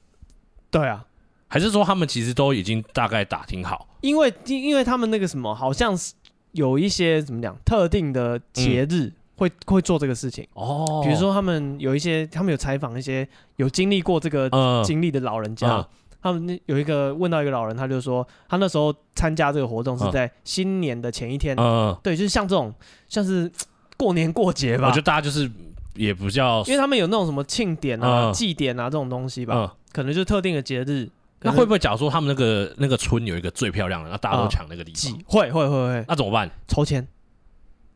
[0.70, 1.06] 对啊，
[1.48, 3.88] 还是说他们其实都已经大概打听好？
[4.02, 6.14] 因为因因为他们那个什么，好像是
[6.52, 11.02] 有一些怎么讲特定的节日会、嗯、会做这个事情哦。
[11.04, 14.50] 比如说他们有一些，他们有采访一些有经历过这个
[14.86, 15.88] 经历的老人家，
[16.22, 21.56] 他们有一个问到一个老人，他就说他那时候参加这个活动是在新年的前一天。
[21.58, 22.74] 嗯，对，就是像这种
[23.08, 23.52] 像是
[24.00, 24.88] 过年过节吧。
[24.88, 25.52] 我觉得大家就是
[25.94, 29.54] 也不叫，因为他们有那种什么庆典啊、祭典啊这种东西吧。
[29.56, 31.10] 嗯可能就是特定的节日，
[31.42, 35.20] 那会不会假如说他们那个那个村有一个最漂亮的，那大家都抢那个地方？
[35.26, 36.48] 会会会会，那怎么办？
[36.68, 37.06] 抽签，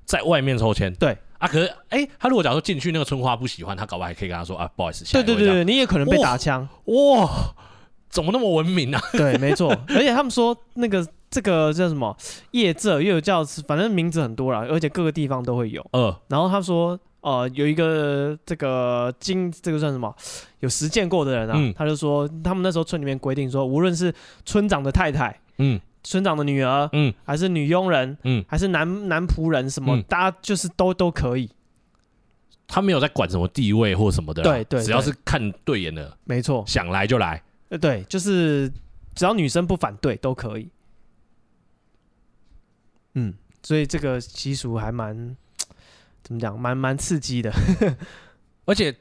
[0.03, 0.91] 在外面抽签。
[0.95, 5.05] 对啊，可是哎，他如果假如说进去那个村花不喜欢，他搞不好还可以跟他说啊，不好意思。
[5.13, 6.67] 对对对，你也可能被打枪。
[6.85, 7.29] 哇，
[8.09, 8.99] 怎么那么文明啊？
[9.13, 9.69] 对，没错。
[9.89, 12.15] 而且他们说那个这个叫什么
[12.51, 15.85] 夜这，又有叫，反正名字很多啦，而且各个地方都会有。
[15.91, 16.99] 呃，然后他说。
[17.23, 20.13] 呃，有一个这个经，这个算什么？
[20.59, 31.49] 有实践过的人啊，嗯、他就说，他们那时候村里面规定说，无论是村长的太太，嗯，村长的女儿，嗯，还是女佣人，嗯，还是男男仆人，什么，嗯、大家就是都都可以。
[32.67, 37.41] 他没有在管什么地位或什么的，对对，只要是看对眼的，没错，想来就来。
[37.69, 38.69] 呃，对，就是
[39.15, 40.67] 只要女生不反对都可以。
[43.15, 45.35] 嗯，所以这个习俗还蛮。
[46.23, 46.57] 怎么讲？
[46.57, 47.51] 蛮蛮刺激的，
[48.63, 48.95] 而且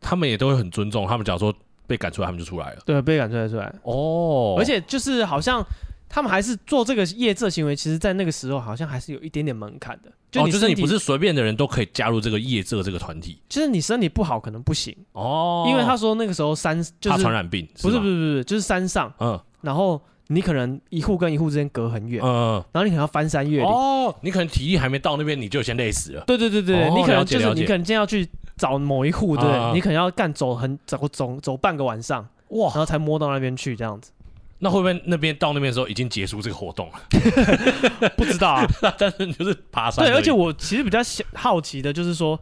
[0.00, 1.06] 他们也都会很尊重。
[1.06, 1.54] 他们假如说
[1.86, 2.82] 被赶出来，他们就出来了。
[2.84, 3.72] 对，被赶出来出来。
[3.84, 5.64] 哦，而且就是好像
[6.08, 10.10] 他们还是做这个夜这行为，其实，在那个时候好像还是有一点点门槛的。
[10.42, 13.40] 哦、就是你不是随便的人都可以加入这个夜这这个团体。
[13.48, 20.02] 就是你身体不好可能不行哦，因为他说那个时候山就是怕传染病，不是不是不是，就是山上嗯，然后。
[20.34, 26.24] 你可能一户跟一户之间隔很远，嗯，然后你可能要翻山越岭，哦，你可能体力还没到那边，你就先累死了。
[26.26, 34.10] 对对对对，你可能就是你可能今天要去找某一户，对，你可能要干走很走走走半个晚上，哇，然后才摸到那边去这样子。
[34.58, 38.08] 那会不会那边到那边的时候已经结束这个活动了？
[38.16, 38.66] 不知道啊，
[38.96, 40.04] 但是你就是爬山。
[40.04, 41.00] 对，而且我其实比较
[41.34, 42.38] 好奇的就是说，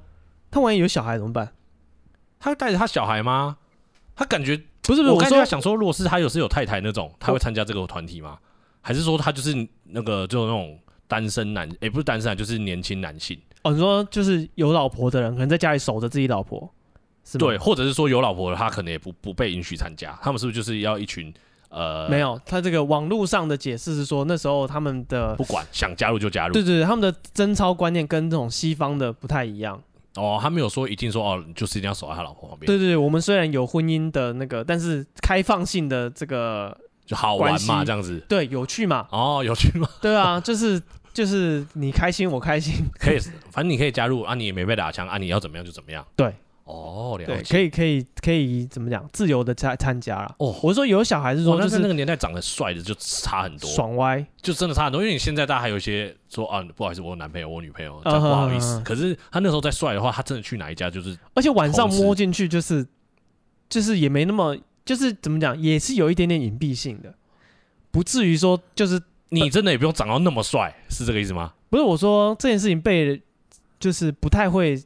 [0.51, 1.53] 他万一有小孩怎么办？
[2.39, 3.57] 他带着他小孩吗？
[4.15, 8.39] 他感觉不是不是，我刚才想说，如果是他有是有太太那种，他会参加这个团体吗？
[8.81, 11.69] 还是说他就是那个就那种单身男？
[11.81, 13.39] 也不是单身男，就是年轻男性。
[13.63, 16.61] 哦，你说就是有老婆的人，可能在家里守着自己老婆，
[17.25, 17.47] 是吗？
[17.47, 20.19] 对，或者是说有老婆的他可能也不不被允许参加。
[20.21, 21.33] 他们是不是就是要一群？
[21.69, 29.81] 呃，没有，他这个网络上的解释是说，那时候他们的不管想加入就加入，对对对，他们的贞操观念跟这种西方的不太一样。
[30.17, 32.67] 哦，他没有说一定说哦，就是一定要守在他老婆旁边。
[32.67, 38.23] 对对对，我们虽然有婚姻的那个，但是开放性的这个就好玩嘛，这样子。
[38.29, 39.07] 对，有趣嘛。
[39.11, 39.89] 哦，有趣嘛。
[40.01, 40.81] 对啊，就是
[41.15, 43.19] 就是你开心我开心，可以，
[43.51, 46.07] 反正你可以加入啊，你也没被打枪啊，你要怎么样就怎么样。
[46.15, 46.35] 对。
[46.73, 49.07] 哦，了解，可以可以可以怎么讲？
[49.13, 50.35] 自由的参参加了。
[50.39, 55.03] 哦，我是说有小孩是说，就是那个年代长得帅的就差很多，爽歪就真的差很多。
[55.03, 58.81] 因为你现在大家还有一些说啊，不好意思，我有男朋友，我女朋友，不好意思。
[58.83, 62.87] 可是他那时候再帅的话，他真的去哪一家就是，而且晚上摸进去就是，
[63.69, 67.15] 就是也没那么，就是怎么讲，也是有一点点隐蔽性的，
[67.91, 71.53] 不至于说就是你真的也不用长到那么帅，是这个意思吗？
[71.69, 73.21] 不是，我说这件事情被
[73.79, 74.83] 就是不太会。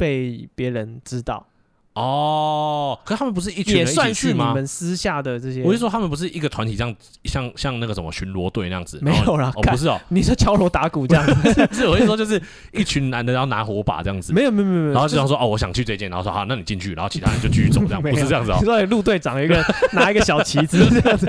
[0.00, 1.46] 被别人知道
[1.92, 3.86] 哦，可是他们不是一群人一？
[3.86, 5.62] 也算是你们私下的这些。
[5.62, 8.98] 我是说，他们不是一个团体，这样像像那个什么巡逻队那样子。
[9.04, 11.68] 没有啦，哦，不是哦，你是敲锣打鼓这样子？
[11.74, 12.40] 是，我是说，就是
[12.72, 14.32] 一群男的，然后拿火把这样子。
[14.32, 18.56] 没有，没有，没有，然后就想说，哦，我想去这间，然后说好，那你进去，然后其他人就继续走，这样不是这样子哦。
[18.60, 21.26] 你说陆队长一个拿一个小旗子这样子，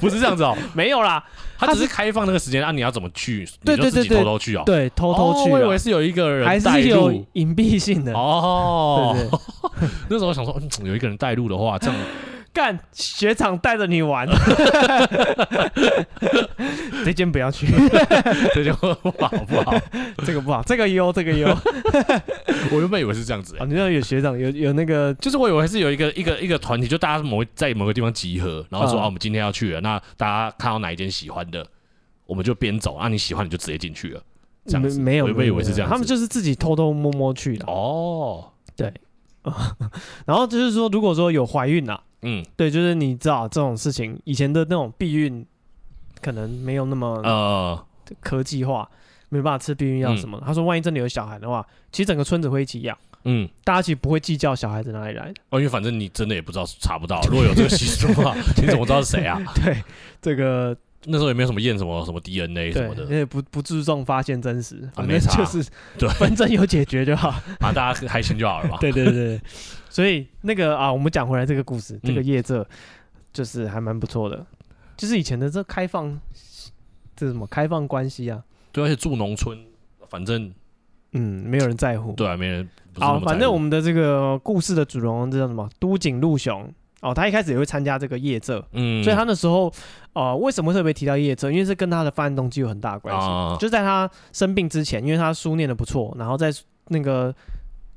[0.00, 1.24] 不是这样子哦， 没有啦。
[1.58, 3.48] 他只是开放那个时间啊，你要怎么去？
[3.64, 4.62] 对对对，自己偷偷去哦。
[4.66, 5.50] 对，偷偷去。
[5.50, 9.16] 我以为是有一个人还是有隐蔽性的哦。
[10.08, 11.96] 那时候想说，有一个人带路的话，这样
[12.54, 14.26] 干学长带着你玩。
[17.04, 17.66] 这间不要去，
[18.54, 19.74] 这间不好不好，
[20.24, 21.48] 这个不好，这个优这个优。
[22.70, 31.66] 我原本以为是这样子，啊你知道有学长有有那个，就是我以为是有一个一个一个团体，就大家某在某个地方集合，然后说啊，我们今天要去了，那大家看到哪一间喜欢的，
[32.24, 34.22] 我们就边走啊，你喜欢你就直接进去了。
[34.66, 37.66] 这样子没有，我原本以为是这样，他们就是自己偷偷摸摸去的。
[37.66, 38.92] 哦，对。
[40.24, 45.46] 然后就是说，如果说有怀孕呐，嗯，对，就是你知道这种事情，以前的那种避孕
[46.20, 47.86] 可能没有那么呃
[48.20, 48.88] 科技化，
[49.28, 50.42] 没办法吃避孕药什么。
[50.44, 59.40] 他说，万一真的有小孩的话，其实整个村子会一起养，嗯，大家其实不会计较小孩子哪里来的，哦，因为反正你真的也不知道查不到，如果有这个习俗的话， 你怎么知道是谁啊？
[59.54, 59.82] 对，
[60.20, 60.76] 这个。
[61.06, 65.62] 那时候也没有什么验什么什么 DNA 什么的，因为不不注重发现真实，反正就是
[65.98, 67.28] 对纷争有解决就好，
[67.60, 68.78] 啊，大家开心就好了嘛。
[68.80, 69.40] 对对对，
[69.90, 72.66] 所以那个啊，我们讲回来这个故事，这个业者
[73.32, 74.46] 就是还蛮不错的，
[74.96, 76.18] 就是以前的这开放，
[77.14, 78.42] 这什么开放关系啊？
[78.72, 79.58] 对，而且住农村，
[80.08, 80.52] 反正
[81.12, 82.68] 嗯，没有人在乎，对啊，没人。
[82.96, 85.68] 好，反正我们的这个故事的主人公叫什么？
[85.78, 86.72] 都井路雄。
[87.04, 89.70] 哦，他一开始也会参加这个业者，嗯，所以他那时候，
[90.14, 91.52] 呃，为什么特别提到业者？
[91.52, 93.26] 因为是跟他的犯案动机有很大的关系。
[93.26, 96.50] 哦、就在他生病之前，因为他书念的不错，然后在
[96.88, 97.34] 那个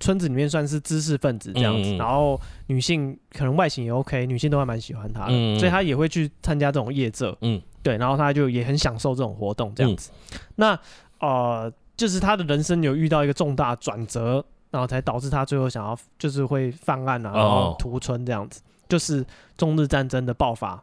[0.01, 10.11] 村子里面算是知识分子这样子，嗯、然后女性可能外形也 OK，女性都还蛮喜欢他的，嗯、所以他也会去参加这种业者，嗯，对，然后他就也很享受这种活动这样子。
[10.33, 10.79] 嗯、那
[11.19, 18.59] 呃，就是他的人生有遇到一个重大转折，然后才导致他最后想要就是会犯案啊，然后屠村这样子。
[18.59, 19.25] 哦就是
[19.57, 20.75] 中日战争的爆发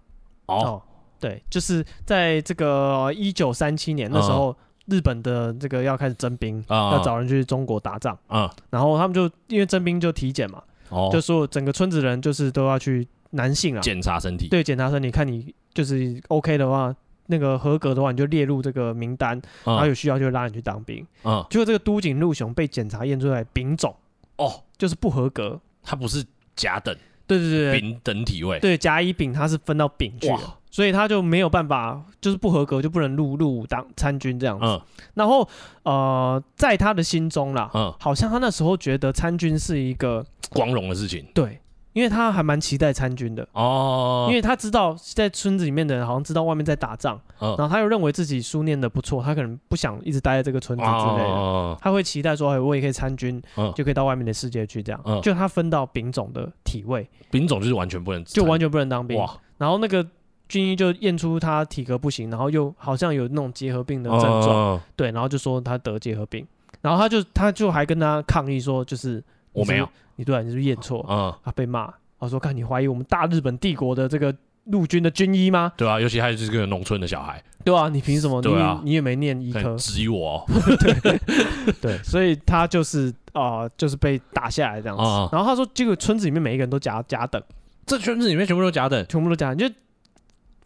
[0.47, 0.83] 哦，哦，
[1.19, 4.55] 对，就是在这个一九三七年那时候，
[4.87, 16.95] 日本的这个要开始征兵，嗯、要找人去中国打仗，嗯，然后他们就因为征兵就体检嘛，哦，就说整个村子人就是都要去男性啊检查身体，对，检查身体，看你就是 OK 的话，
[17.27, 23.97] 那个合格的话你就列入这个名单，嗯、然后有需要就拉你去当兵，嗯，结果这个都井陆雄被检查验出来丙种，
[24.37, 26.23] 哦，就是不合格，他不是
[26.55, 26.95] 甲等。
[27.27, 34.65] 对对对，丙等体位，对甲乙丙，他是分到丙去的，所以他就没有办法，就是不合格就不能入入伍当参军这样子。
[34.67, 34.81] 嗯、
[35.15, 35.49] 然后
[35.85, 41.59] 呃，在他的心中啦，嗯，好像他那时候觉得参军是一个光荣的事情，对。
[41.95, 43.49] 因为他还蛮期待参军的。
[43.53, 53.43] 哦，因为他知道在村子里面的人好像知道外面在打仗，然后他又认为自己书念的不错，他可能不想一直待在这个村子之类的，他会期待说，哎，我也可以参军，
[53.75, 55.01] 就可以到外面的世界去这样。
[55.23, 59.19] 就他分到丙种的体位，丙种就是完全不能，就完全不能当兵。
[59.57, 60.05] 然后那个
[60.49, 66.45] 军医就验出他体格不行，然后又好像有那种结核病的症状，对，然后就说他得结核病，
[66.83, 69.23] 然后他就他就还跟他抗议说，就是
[69.55, 69.89] 我没有。
[70.17, 71.05] 你对啊，你是不是验错？
[71.09, 71.91] 嗯，他被骂。
[72.21, 74.35] 他说：“看你怀疑我们大日本帝国的这个
[74.67, 75.73] 陆军的军医吗？
[75.77, 77.43] 对啊，尤其他就是个农村的小孩。
[77.65, 78.41] 对啊，你凭什么？
[78.41, 80.45] 对啊，你也没念医科，质疑我哦。
[80.81, 85.03] 对对，所以他就是啊、呃，就是被打下来这样子。
[85.03, 87.43] 嗯、然后他说，这个村子里面每一个人都假假等，
[87.85, 89.75] 这村子里面全部都假等，全部都假等，就。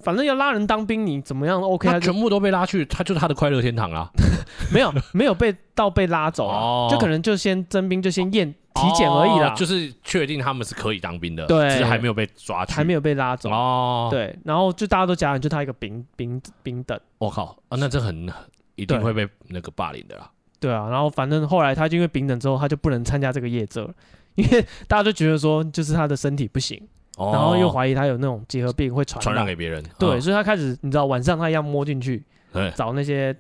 [0.05, 4.09] 反正要拉人当兵，你怎么样？OK，他全部都被拉去，他就是他的快乐天堂啊！
[4.72, 13.51] 没有，没有被到被拉走啊，就可能就先征兵，就先验体检而已啦，就是确定他们是可以当兵的，对，只是还没有被抓去，还没有被拉走。
[13.51, 14.09] 哦。
[14.11, 16.99] 对，然后就大家都加人，就他一个兵兵兵等。
[17.19, 18.33] 我靠啊，那这很
[18.77, 20.31] 一定会被那个霸凌的啦。
[20.61, 20.73] 对。
[20.73, 23.95] 啊，然后反正后来他就因为兵等之后，他就不能参加这个业者了，
[24.37, 26.81] 因为大家都觉得说，就是他的身体不行。
[27.21, 32.25] 然后又怀疑他有那种结核病会传传染给别人，对，所以他开始你知道晚上他一样摸进去，
[32.77, 33.37] 找那些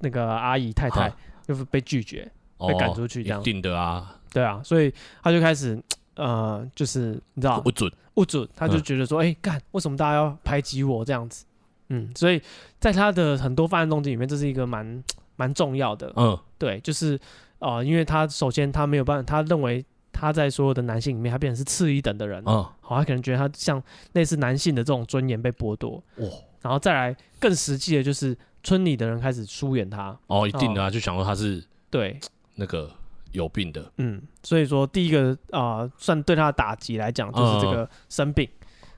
[0.00, 1.14] 那个阿姨太太，
[1.46, 3.40] 就是被拒绝，被赶出去这样。
[3.40, 4.92] 一定的啊，对啊，所以
[5.22, 5.82] 他就开始
[6.16, 11.46] 呃，就是你知道不准不准，他就觉得说，哎，干为什么大家要排挤我这样子？
[11.88, 12.42] 嗯，所以
[12.78, 15.02] 在他的很多犯案动机里面，这是一个蛮
[15.36, 16.12] 蛮重要的。
[16.16, 17.18] 嗯，对，就是
[17.60, 19.82] 呃，因为他首先他没有办法，他认为。
[20.16, 22.40] 他在所有的男性里面，他变成是次一等的人。
[22.46, 26.00] 嗯，好，他可能觉得他像类似男性的这种尊严被剥夺。
[26.18, 26.28] 哇，
[26.62, 30.16] 然后再来更实际的，就是村里的人开始疏远他。
[30.28, 32.16] 哦，一定的啊，就想说他是对
[32.54, 32.88] 那个
[33.34, 33.92] 有病的。
[33.98, 38.48] 嗯，所以说第一个啊，算对他的打击来讲，就是这个生病。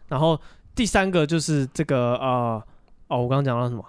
[0.08, 0.40] 然后
[0.74, 2.62] 第三个就是这个呃，
[3.08, 3.84] 哦，我刚刚讲到什么？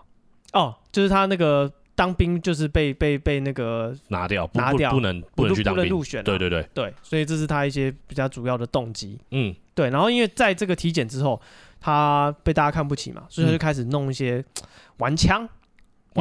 [0.53, 1.71] 哦，就是他那个。
[1.97, 6.23] 当兵就是被被被那个拿掉，拿掉不能不能去当兵，入选。
[6.23, 9.19] 对对对对，所以这是他一些比较主要的动机。
[9.31, 9.89] 嗯，对。
[9.89, 11.41] 然后因为在这个体检之后，
[11.81, 14.45] 他被大家看不起嘛，所以他就开始弄一些
[14.97, 15.49] 玩枪。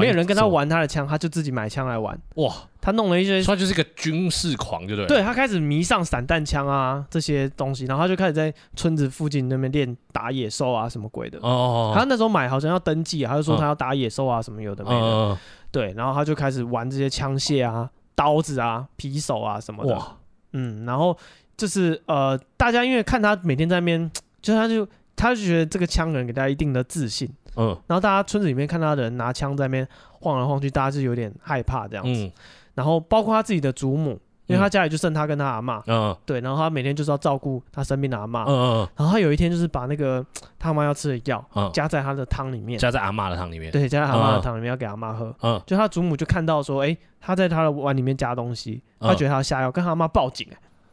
[0.01, 2.19] 没有人跟他玩他的枪，他就自己买枪来玩。
[2.35, 5.07] 哇，他弄了一些，他就是一个军事狂，对不对？
[5.07, 11.39] 对，他开始迷上散弹枪啊这些东西，然后他就开始在村子附近那边练打野兽啊什么鬼的。
[11.39, 15.39] 哦，哦,哦他那时候买好像要登记，他就说他要打野兽啊什么有的没的。
[15.71, 19.95] 对，然后他就开始玩这些枪械啊、刀子啊、匕首啊什么的。
[19.95, 20.17] 哇，
[20.53, 21.17] 嗯，然后
[21.57, 27.29] 就是呃，大家因为看他每天在那边，就他就他就觉得这个枪能给大家一定的自信。
[27.57, 29.87] 嗯，然后大家村子里面看他的人拿枪在那边
[30.21, 32.11] 晃来晃去，大家是有点害怕这样子。
[32.25, 32.33] 嗯，
[32.75, 35.83] 然后包括他自己的祖母，因为他家里就剩他跟他阿妈。
[35.87, 38.45] 嗯，对，然后他每天就是要照顾他生病的阿妈。
[38.45, 38.89] 嗯嗯。
[38.97, 40.25] 然后他有一天就是把那个
[40.59, 43.73] 他妈要吃的药加在他的汤里面，加在阿妈的汤里面。
[43.73, 45.35] 对，加在阿妈的汤里面要给阿妈喝。
[45.43, 45.61] 嗯。
[45.67, 50.47] 就他祖母就看到说，哎，他在他的碗里面加东西，他觉得他要下药，跟他阿嬷报警。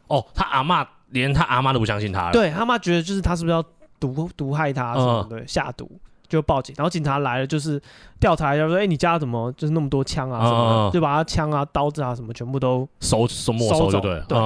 [0.08, 2.32] 哦，他阿妈连他阿妈都不相信他了。
[2.32, 3.64] 对，他妈觉得就是他是不是要
[3.98, 5.90] 毒毒害他什么的，下毒。
[6.34, 7.80] 就报警，然后警察来了，就是
[8.18, 10.44] 调查一下，说：“哎，你家怎么就是那么多枪啊？
[10.44, 10.90] 什么的？
[10.90, 14.26] 就把他枪啊、刀子啊什么全部都收收没收就对了。
[14.28, 14.38] 对，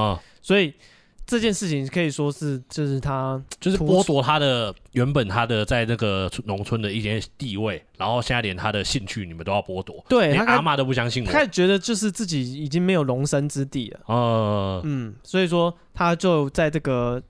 [0.43, 0.75] 所以
[1.27, 10.05] 这件事情可以说是，就是他就是剥夺他的原本他的在那个农村的一些地位，然后现在连他的兴趣你们都要剥夺。
[10.09, 14.01] 对，连阿妈都不相信我，他觉得就是自己已经没有容身之地了。
[14.09, 17.23] 嗯嗯，所以说他就在这个。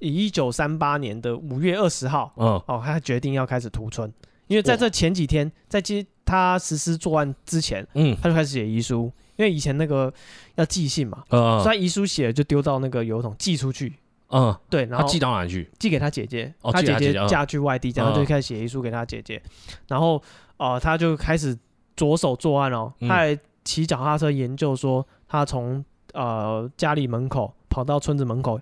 [0.00, 4.12] 以一九三八年的五月二十号，嗯，哦，他决定要开始屠村，
[4.48, 10.12] 因为在这前几天，在接他实施作案之前，嗯，他就开始写遗书，因为以前那个
[10.56, 13.92] 要寄信嘛，嗯，所以他遗书写了就丢到那个邮筒寄出去，
[14.30, 15.70] 嗯，对，然后寄到哪里去？
[15.78, 19.42] 寄给他姐姐，他姐姐嫁去外地，然后就开始写遗书给他姐姐，
[19.88, 20.22] 然后
[20.56, 21.56] 呃，他就开始
[21.94, 25.84] 着手作案哦，他还骑脚踏车研究说，他从
[26.14, 28.58] 呃家里门口跑到村子门口。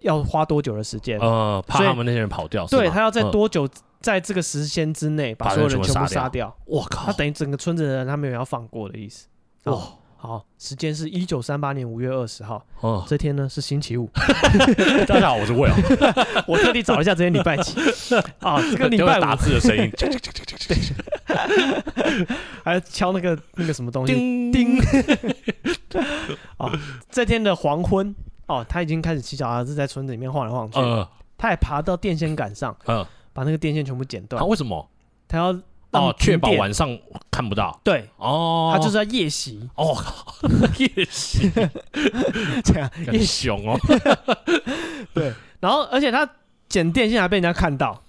[0.00, 1.18] 要花多久的时间？
[1.18, 2.66] 呃，怕他们那些人跑掉。
[2.66, 3.68] 对，他要在多久，
[4.00, 6.54] 在这个时间之内把所有人全部杀掉？
[6.66, 7.06] 我靠！
[7.06, 9.26] 他等于整个村子的人，他没有要放过的意思。
[9.64, 9.76] 哇，
[10.16, 12.64] 好，时间是一九三八年五月二十号。
[12.80, 14.08] 哦，这天呢是星期五。
[15.08, 15.76] 大家好，我是魏啊。
[16.46, 17.74] 我特地找一下这天礼拜几。
[18.38, 19.90] 啊，这个礼拜打字的声音。
[22.62, 24.14] 还敲那个那个什么东西？
[24.14, 24.78] 叮叮。
[26.56, 26.70] 啊，
[27.10, 28.14] 这天的黄昏。
[28.48, 30.78] 哦，他已经开始骑脚踏车在村子里面晃来晃去。
[30.80, 34.40] 呃，他还爬到电线杆上，嗯，把那个电线全部剪断。
[34.40, 34.88] 他为什么？
[35.28, 35.56] 他要
[35.90, 36.98] 哦，确保晚上
[37.30, 37.78] 看不到。
[37.84, 39.68] 对，哦，他就是要夜袭。
[39.74, 39.96] 哦，
[40.78, 41.50] 夜袭，
[42.64, 43.78] 这样夜熊哦。
[45.14, 46.28] 对，然后而且他
[46.68, 48.02] 剪电线还被人家看到。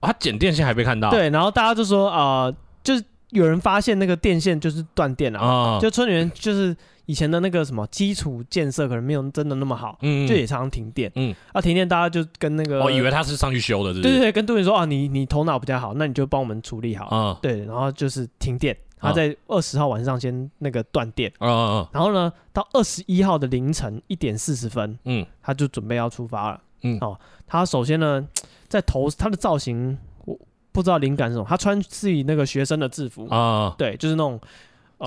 [0.00, 1.10] 他剪电线还被看到。
[1.10, 6.76] 对，然后大家就说啊，就是有人发现那个电线就是断电了，就村里面就是。
[7.06, 28.26] 以前的那个什么基础建设可能没有真的那么好，嗯，就也常常停电，嗯，啊停电大家就跟那个，我以为他是上去修的，对对对，跟杜宇说啊，你你头脑比较好，那你就帮我们处理好，嗯，对，然后就是停电，他在二十号晚上先那个断电，嗯嗯，然后呢，到二十一号的凌晨一点四十分，嗯，他就准备要出发了，嗯，哦，他首先呢，
[28.68, 30.38] 在头他的造型，我
[30.72, 33.26] 不知道灵感是什么，他穿自己那个学生的制服。
[33.28, 34.40] 啊，对，就是那种。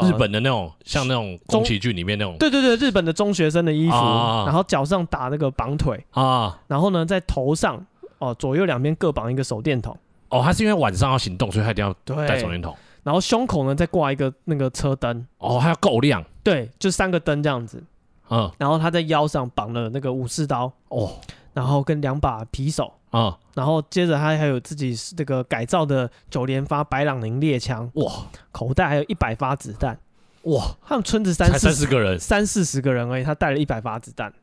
[0.03, 7.83] 日本的那种，像那种宫崎骏里面那种，对对对，日本的中学生的衣服，然后脚上打那个绑腿啊，然后呢，在头上
[8.19, 9.97] 哦，左右两边各绑一个手电筒。
[10.29, 11.93] 哦，他是因为晚上要行动，所以他一定要
[12.27, 12.75] 带手电筒。
[13.03, 15.25] 然后胸口呢再挂一个那个车灯。
[15.38, 16.23] 哦，还要够亮。
[16.43, 17.81] 对，就三个灯这样子。
[18.29, 20.71] 嗯，然后他在腰上绑了那个武士刀。
[20.89, 21.11] 哦。
[21.53, 29.97] 然后跟两把匕首啊，然后接着他还有自己这个改造的九连发白朗宁猎枪哇，口袋还有一百发子弹。
[30.43, 34.34] 哇，他们村子三三十个人，三四十个人而已，他带了一百发子弹，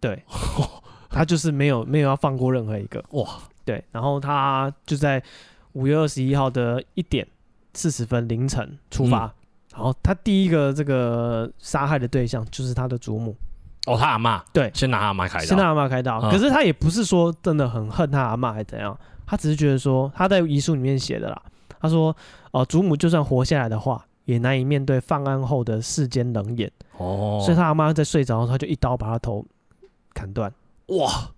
[0.00, 0.22] 对，
[1.10, 3.04] 他就是没有没有要放过任何一个。
[3.10, 5.22] 哇，对，然后他就在
[5.72, 7.26] 五月二十一号的一点
[7.74, 9.32] 四十分凌晨出发，嗯、
[9.72, 13.36] 然后他第一个这个杀害的对象就是他的祖母。
[13.88, 16.20] 哦，他阿妈对，先拿阿妈开刀，先拿阿妈开刀。
[16.30, 18.96] 可是他也不是说真的很恨他阿妈，还是怎样？
[19.26, 21.42] 他只是觉得说他在遗书里面写的啦。
[21.80, 22.14] 他说
[22.50, 29.46] ：“哦，祖母就算活下来的话，也难以面对犯案后的世间冷眼。”哦，所以他阿妈在睡着，他就一刀把他头
[30.12, 30.52] 砍断。
[30.86, 31.30] 哇，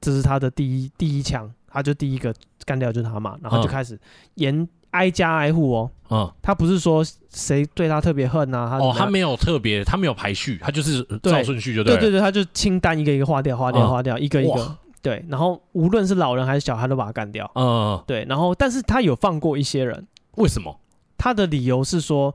[0.00, 2.34] 这是他的第一第一枪，他就第一个
[2.64, 3.98] 干掉就是他妈，然后就开始
[4.34, 4.68] 严。
[4.94, 20.78] 挨家挨户哦，嗯，他不是说谁对他特别恨呐，他哦，他没有特别，他没有排序，他就是照顺序就对，对对对，他就清单一个一个划掉，划掉，划掉，一个一个，对，然后无论是老人还是小孩都把他干掉，嗯，对，然后但是他有放过一些人，为什么？
[21.18, 22.32] 他的理由是说，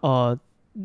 [0.00, 0.38] 呃，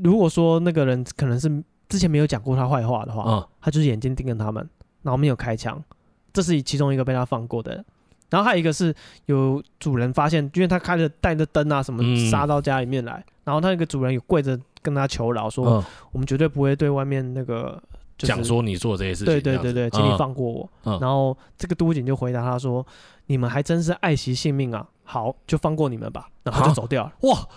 [0.03, 1.51] 如果说那个人可能是
[1.89, 4.67] 之前没有讲过他坏话的话，嗯，他就是眼睛盯着他们，
[5.01, 5.83] 然后没有开枪，
[6.31, 7.83] 这是其中一个被他放过的。
[8.29, 8.93] 然后还有一个是
[9.25, 17.81] 有主人发现，因为他开着带着灯啊什么杀到家里面来，嗯、然后他那个主人有跪着跟他求饶说，嗯、我们绝对不会对外面那个
[18.17, 20.69] 讲、就是、说你做这些事情，对对对对，请你放过我。
[20.83, 22.85] 嗯、然后这个都警就回答他说，
[23.27, 27.13] 你们还真是爱惜性命啊，好，就放过你们吧，然后就走掉了。
[27.21, 27.47] 哇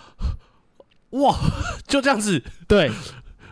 [1.11, 1.35] 哇，
[1.85, 2.89] 就这样子，对。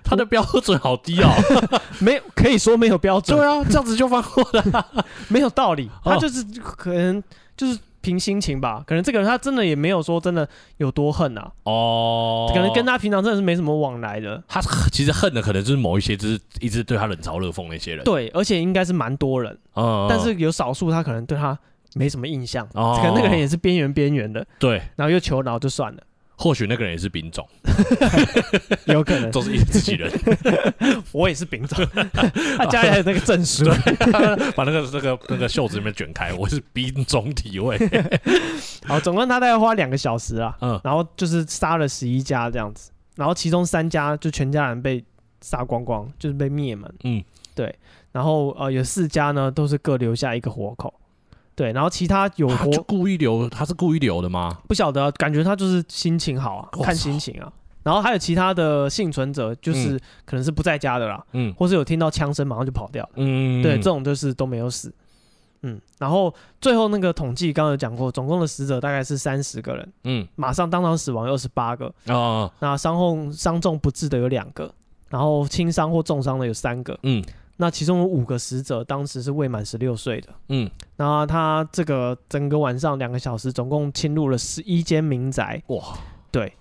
[0.09, 1.29] 他的标准好低哦，
[2.01, 3.37] 没有可以说没有标准。
[3.37, 4.85] 对啊，这样子就放过了，
[5.29, 5.89] 没有道理。
[6.03, 7.21] 他就是可能
[7.55, 10.47] 就是凭心情吧，可能这个人他真的也没有说真的
[10.77, 11.51] 有多恨啊。
[11.63, 14.41] 哦，可能跟他平常真的是没什么往来的。
[14.47, 14.59] 他
[14.91, 18.03] 其实恨的可能就是某一些就是一直对他冷嘲热讽那些人。
[18.03, 19.57] 对，而且应该是蛮多人。
[19.75, 21.57] 嗯，但是有少数他可能对他
[21.95, 22.67] 没什么印象。
[22.73, 24.45] 哦，可能那个人也是边缘边缘的。
[24.57, 26.01] 对，然后又求饶就算了。
[26.41, 27.45] 或许那个人也是兵种，
[28.87, 29.29] 有可能。
[29.29, 30.09] 都是自己人。
[31.11, 31.85] 我也是兵种，
[32.57, 33.65] 他家里还有那个证书，
[34.55, 37.77] 把那个那个那个袖子里面卷开，我是兵种体位。
[38.85, 45.03] 好，总共他大概花两个小时啊，嗯，然后就是杀了十一家这样子，然后其中三家就全家人被
[45.41, 47.21] 杀光光，就是被灭门，嗯，
[47.53, 47.75] 对，
[48.13, 50.93] 然后呃有四家呢都是各留下一个活口。
[51.59, 54.59] 对，然后其他有活就故意留，他是故意留的吗？
[54.65, 57.51] 不晓得，感觉他就是心情好啊，看心情啊。
[57.83, 64.93] 然后还有其他的幸存者，就是可能是不在家的啦，嗯，或是有听到枪声马上就跑掉了，嗯，对，这种就是都没有死，
[65.63, 65.77] 嗯。
[65.97, 74.73] 然后最后那个统计刚刚有讲过，总共的死者大概是三十个人，嗯，马上当场死亡有二十八个，哦，那伤后伤重不治的有两个，
[75.09, 77.21] 然后轻伤或重伤的有三个，嗯。
[77.61, 85.83] 那其中有五个死者当时是未满十六岁的，嗯，然后他这个整个晚上两个小时，总共侵入了十一间民宅，哇，
[86.31, 86.53] 对，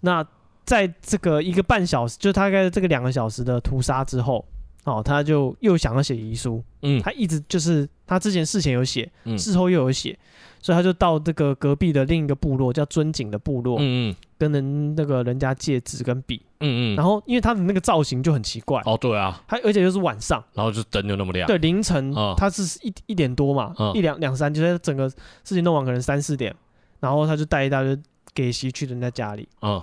[0.00, 0.26] 那
[0.64, 4.42] 在这个一个半小时，就大概这个两个小时的屠杀之后，
[4.86, 10.18] 哦，他就又想要写遗书，嗯，他一直就是他之前事前有写，嗯，事后又有写。
[10.58, 26.52] 所以他就到这个隔壁的另一个部落，叫尊景的部落，嗯嗯，跟人那个人家借纸跟笔，嗯嗯，然后因为他的那个造型就很奇怪，哦对啊，他而且又是晚上，然后就灯就那么亮，对，凌晨，他是一一点多嘛，一两两三，就是整个事情弄完可能三四点，
[26.98, 27.96] 然后他就带一大堆
[28.34, 29.80] 给息去人家家里，嗯，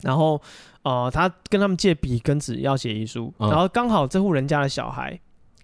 [0.00, 0.40] 然后
[0.88, 5.18] 呃，他跟他们借笔跟纸要写遗书，然后刚好这户人家的小孩。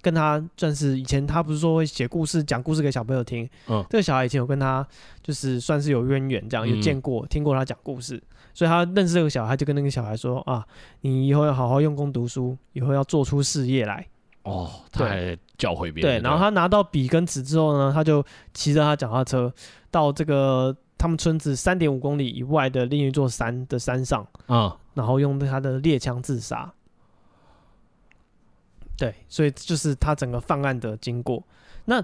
[0.05, 3.49] 跟他算是以前，他不是说会写故事、讲故事给小朋友听。
[3.68, 4.85] 嗯，这个小孩以前有跟他
[5.23, 8.20] 就是算是有渊源，这样有见过、听过他讲故事，
[8.53, 10.66] 所以他认识这个小孩，就跟那个小孩说啊，
[11.03, 14.05] 你以后要好好用功读书，以后要做出事业来。
[14.43, 16.20] 哦，他还教会别人。
[16.20, 19.55] 对，然后他拿到笔跟纸之后呢，他就骑着他脚踏车
[19.89, 26.72] 到这个他们村子三点五公里以外的另一座山的山上，嗯，然后用他的猎枪自杀。
[28.97, 31.43] 对，所以就是他整个犯案的经过。
[31.86, 32.01] 那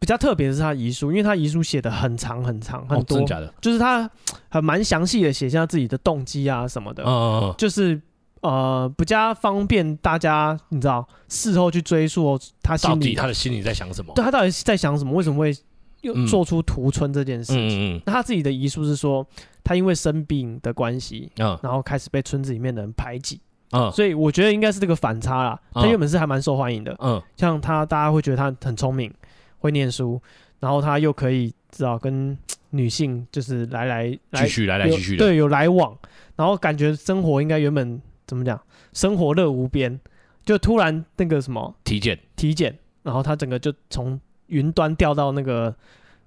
[0.00, 3.54] 比较特别的是他遗书，因为他遗书写的很长很长很多，真的假的？
[3.60, 4.10] 就是他
[4.48, 7.04] 很蛮详细的写下自己的动机啊什么的。
[7.04, 7.54] 嗯嗯嗯。
[7.56, 8.00] 就是
[8.40, 14.12] 呃比较方便大家，你知道事后去追溯他心里到底他的心里在想什么？
[14.14, 15.12] 对他到底在想什么？
[15.12, 15.56] 为什么会
[16.00, 17.68] 又做出屠村这件事情？
[17.68, 19.24] 嗯嗯，那他自己的遗书是说，
[19.64, 23.40] 他因为生病的关系，嗯，然后开始被村子里面的人排挤，
[23.72, 25.60] 嗯，所以我觉得应该是这个反差啦。
[25.72, 29.12] 他原本是还蛮受欢迎的，嗯，像他大家会觉得他很聪明，
[29.58, 30.20] 会念书，
[30.60, 32.36] 然后他又可以知道跟
[32.70, 35.96] 女性就是来来来继续来来继续的，对，有来往，
[36.36, 38.60] 然后感觉生活应该原本怎么讲，
[38.92, 39.98] 生活乐无边，
[40.44, 42.18] 就突然那个什么体检。
[42.36, 45.74] 体检，然后他整个就从云端掉到那个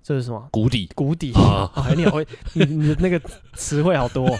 [0.08, 1.70] 这是什么谷底谷底啊！
[1.98, 3.20] 你好会你你的那个
[3.56, 4.38] 词汇好多，哦，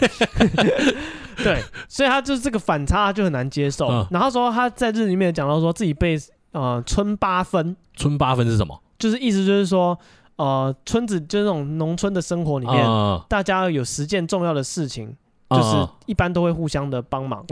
[1.44, 3.86] 对，所以他就是这个反差就很难接受。
[3.88, 6.18] 嗯、然后说他在日里面讲到说自己被
[6.52, 8.80] 呃村八分，村八分是什么？
[8.98, 9.98] 就是意思就是说。
[10.36, 15.12] 呃，村子就是那种农村的生活里面，呃、大家有十件重要的事情，
[15.48, 17.44] 呃、就是一般都会互相的帮忙。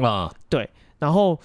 [0.49, 0.71] 对。
[1.01, 1.37] 然后，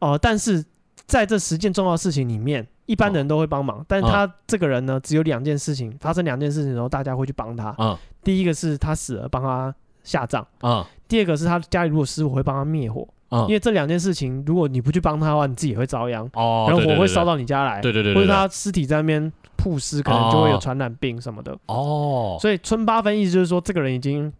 [0.00, 0.64] 呃，但是
[1.06, 7.72] 在这十件重要的事情里面，一般人都会帮忙，呃、但是他这个人呢，只有两件事情发生，两件事情的时候，大家会去帮他。
[7.78, 9.72] 呃、第一个是他死了，帮他
[10.02, 10.42] 下葬。
[10.60, 10.86] 啊、呃。
[11.06, 13.06] 第二个是他家里如果失火，会帮他灭火。
[13.30, 16.28] 因为这两件事情，如果你不去帮他的话，你自己也会遭殃。
[16.32, 16.66] 哦。
[16.68, 17.80] 然后火会烧到你家来。
[17.80, 18.14] 对对对。
[18.14, 19.32] 或者他尸体在那边。
[19.60, 24.32] 曝尸可能就会有传染病什么的哦，所以村八分意思就是说，这个人已经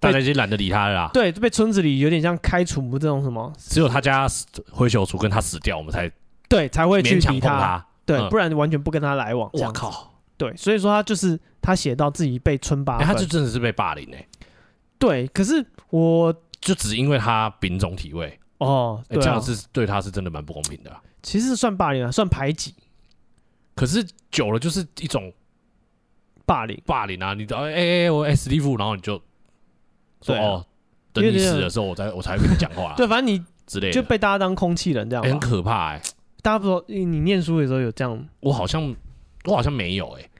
[0.00, 1.10] 大家已经懒得理他了啦。
[1.12, 4.26] 对，被村子里有点像开除这种什么，只有他家
[4.72, 6.10] 灰熊族跟他死掉，我们才
[6.48, 9.50] 对才会去理他，他对，嗯、不然完全不跟他来往。
[9.52, 14.28] 我靠，对，所以说他就是他写到自己被村八分，欸、他就真的是被霸凌哎、欸。
[14.98, 21.02] 对，可是我就只因为他丙种体位哦，欸啊、这样是对他是真的蛮不公平的、啊。
[21.22, 22.74] 其实算霸凌啊，算排挤。
[23.74, 25.32] 可是久了就是一种
[26.46, 27.34] 霸凌，霸凌啊！
[27.34, 29.20] 你哎哎、欸欸，我哎史蒂夫，然后你就
[30.22, 30.66] 说、啊、哦，
[31.12, 32.94] 等你死的时候，我再我才会跟你讲话。
[32.96, 36.02] 对，反正你之类的就被大家当空气人这样、欸，很可怕哎、欸。
[36.46, 38.24] 大家不多你念书的时候有这样？
[38.38, 38.94] 我好像
[39.46, 40.30] 我好像没有哎、欸，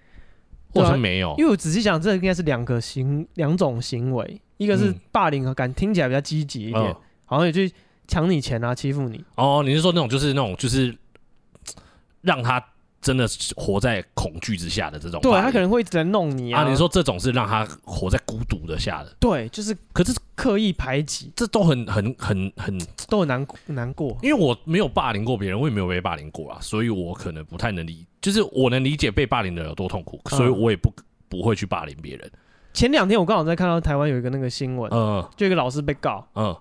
[0.75, 1.35] 我好像没有。
[1.37, 7.73] 因为我仔细想，这应该是两个行两种行为，一个是霸凌，感听起来比较积极一点，嗯、好像也去
[8.07, 9.25] 抢你钱啊，欺负你。
[9.35, 10.97] 哦，你是说那种就是那种就是
[12.21, 12.65] 让他。
[13.07, 16.63] 真的是活在恐惧之下的这种，对，他可能会一直在弄你啊。
[16.63, 22.77] 啊，你说这种是让他活在孤独的下的，对，就是，可是刻意排挤，这都很很很很
[23.09, 24.19] 都很难难过。
[24.23, 30.93] 因为我没有霸凌过别人，我也没有被霸凌过啊，所以我可能不太能理，就是我能理解被霸凌的有多痛苦，所以我也不
[31.29, 32.29] 不会去霸凌别人。
[32.75, 36.57] 前两天我刚好在看到台湾有一个那个新闻，嗯，就一个老师被告，嗯。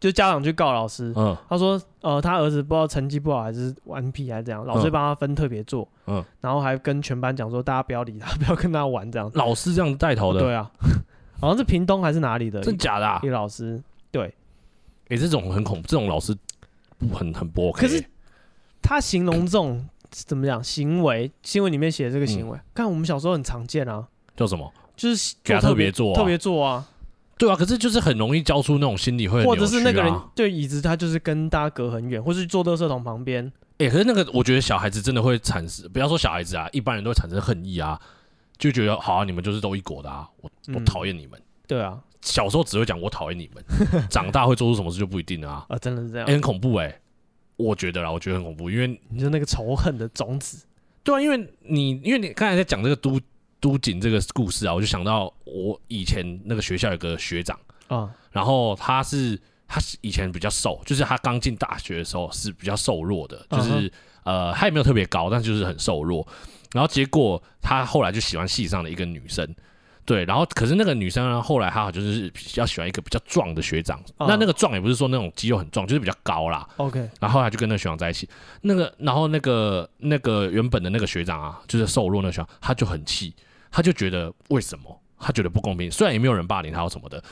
[0.00, 9.30] 就家长去告老师，嗯，他说，呃，他儿子不知道成绩不好还是顽皮还是怎样，老师帮他分特别座，嗯，然后还跟全班讲说，大家不要理他，不要跟他玩这样。
[9.34, 10.70] 老师这样带头的，对啊，
[11.40, 13.20] 好像是屏东还是哪里的，真假的啊？
[13.24, 13.82] 一老师，
[14.12, 14.32] 对，
[15.08, 16.36] 哎，这种很恐怖，这种老师
[17.12, 17.80] 很很不 OK。
[17.80, 18.04] 可是
[18.80, 24.72] 他形容这种怎么讲行为，新闻里面写的这个行为，看我们小时候很常见啊，叫什么？
[24.96, 26.86] 就是给他特别座，特别座啊。
[27.38, 33.46] 对啊，可是就是很容易教出那种心理会、啊，或者是那个人对椅子，他就是跟大家隔很远，或是坐垃圾桶旁边。
[33.78, 37.98] 哎、欸，可是那个我觉得小孩子真的会产生，不要说小孩子啊，一般人都会产生恨意啊，
[38.58, 41.42] 就觉得好啊，你们就是都一国的啊，我我讨厌你们、嗯。
[41.68, 43.64] 对啊，小时候只会讲我讨厌你们，
[44.10, 45.66] 长大会做出什么事就不一定了啊。
[45.68, 47.00] 啊，真的是这样，欸、很恐怖哎、欸，
[47.56, 50.66] 我觉得啦，我觉得很恐怖，因为你说那个仇恨的种子。
[51.04, 53.20] 对啊，因为你因为你刚才在讲这个都
[53.60, 57.58] 都锦这个故事啊，我就想到我以前那个学校有个学长。
[57.88, 63.92] 啊，然后他是他是以前比较瘦，就是他刚进大学的时候是比较瘦弱的，就是、uh.
[64.24, 66.28] 呃他也没有特别高，但就是很瘦弱。
[66.72, 69.54] 然后结果他后来就喜欢系上的一个女生，
[70.04, 73.98] 对，然后可是那个女生呢，后来她就是比较喜欢一个比较壮的学长。
[74.18, 74.26] Uh.
[74.28, 76.68] 那那个壮也不是说那种肌肉很壮，就是比较高啦。
[76.76, 78.28] OK，然后他就跟那个学长在一起。
[78.60, 83.34] 那个然后那个那个原本的那个学长啊，就是瘦弱那个学长，他就很气，
[83.70, 85.02] 他就觉得为什么？
[85.18, 85.90] 他觉得不公平。
[85.90, 87.22] 虽然也没有人霸凌他或什么的。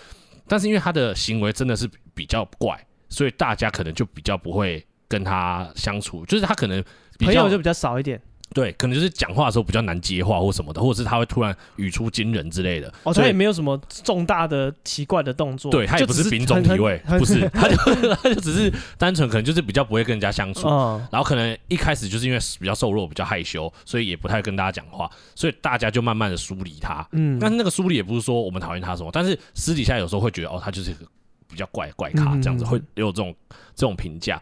[0.48, 6.80] 但是因为他的行为真的是比较怪，所以大家可能就比较不会跟他相处，就是他可能
[7.18, 8.20] 朋友就比较少一点。
[8.54, 12.90] 对，可能就是讲话的时候比较难接话或什么的，或者是他会突然语出惊人之类的。
[13.02, 15.70] 哦，他也没有什么重大的奇怪的动作。
[15.70, 17.76] 对，他也不是丙种体位，不是，他就
[18.14, 20.66] 他就只是单纯可能就是比较不会跟人家相处。
[20.68, 21.06] 嗯。
[21.12, 27.06] 然后可能一开始就是因为比较瘦弱、比较害羞，所以也不太跟大家讲话，所以大家就慢慢的疏离他。
[27.12, 27.38] 嗯。
[27.38, 31.04] 但是那个疏离也不是说我们讨厌他什么，但是私底下有时候会觉得哦，他就是一个
[31.46, 33.34] 比较怪怪咖这样子，会有这种
[33.74, 34.40] 这种评价。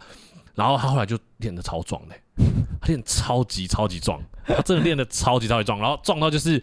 [0.55, 2.15] 然后他后来就练得超壮的，
[2.81, 6.63] 他练超级超级壮，他真的练得超级超级壮，然后壮到就是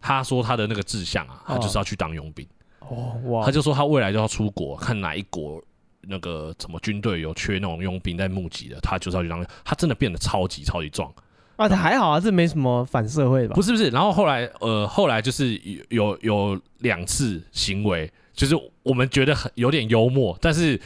[0.00, 2.46] 他说他的那个志向啊，他就是要去当佣兵。
[2.80, 3.44] 哦哇！
[3.44, 5.62] 他就说他未来就要出国，看哪一国
[6.00, 11.12] 那个什么军队有缺那种佣兵在募集的，他就是要去当，他真的变得超级超级壮
[11.54, 11.68] 啊！
[11.68, 13.54] 他还好啊，这没什么反社会吧？
[13.54, 15.60] 不是不是，然后后来呃后来就是
[15.90, 20.80] 有有两次行为，就是我们觉得很有点幽默，但是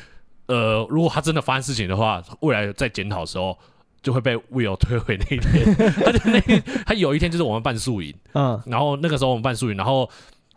[0.47, 3.57] 呃如果他真的发生事情的话，未来在检讨的时候。
[4.05, 10.07] 就会被 Will 推回那一天，他就那天他有一天就是我们办宿营，嗯，然后那个时候我们办宿营，然后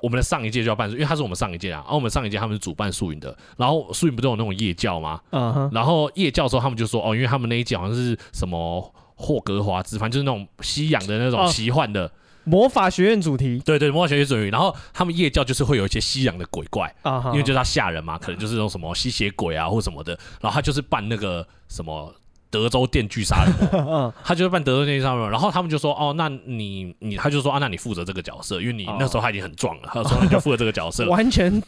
[0.01, 5.21] 我们的上一届就要办，因为他是我们上一届啊，然后我们上一届他们是主办宿营的，然后宿营不都有那种夜教吗？
[5.29, 12.11] 嗯哼，然后夜教的时候他们就说哦，因为他们那一届好像是什么霍格华兹，反正就是那种西洋的那种奇幻的、哦、
[12.47, 22.13] 魔法学院主题，对对，魔法学院主题，然后他们夜教就是会有一些西洋的鬼怪，啊，因为就是他吓人嘛，可能就是那种什么吸血鬼啊或什么的，然后他就是扮那个什么。
[22.49, 31.61] 德州电锯杀人魔， 他就是扮德州电锯杀人魔，然后他们就说：“哦，那你你，他就说啊，那你负责这个角色，因为你那时候他已经很壮了，他说你就负责这个角色， 完全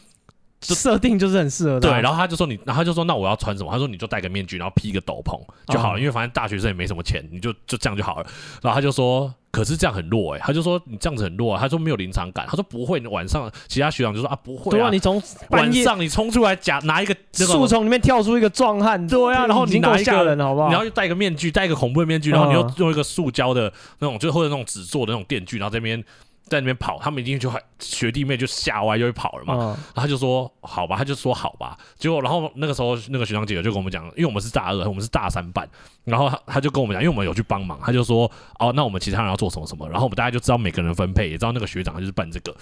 [0.62, 3.70] 设定就是很适合。”对，然后他就说你，然后他就说那我要穿什么？
[3.70, 5.38] 他说你就戴个面具，然后披个斗篷
[5.70, 8.26] 就好了，因为反正大学生也没什么钱，你就就这样就好了。
[8.62, 9.30] 然后他就说。
[9.50, 20.68] 可是这样很弱哎、欸，他就说你这样子很弱啊，他说没有临场感，他说不会，晚上其他学长就说啊不会啊，对啊，你从晚上你冲出来假拿一个树丛里面跳出一个壮汉，对啊，然后你拿一个人好不好？
[20.68, 26.02] 你要戴一个面具，戴一个恐怖的面具，然后你又用一个塑胶的那种，就或者那种纸做的那种电锯，然后这边。
[26.50, 29.54] 在那边跑，他们一进去就学弟妹就吓歪就会跑了嘛。
[29.54, 31.78] 嗯、然后他就说好吧，他就说好吧。
[31.96, 35.66] 结果然后那个时候那个学长姐姐就跟我们讲，因为我们是大二，我们是大三办，
[36.04, 39.88] 然后他他就跟我们讲，因为我们有去帮忙，他就说哦，那我们其他人要做什么什么。
[39.88, 42.54] 然后我们大家就知道每个人分配，也知道那个学长他就是办这个。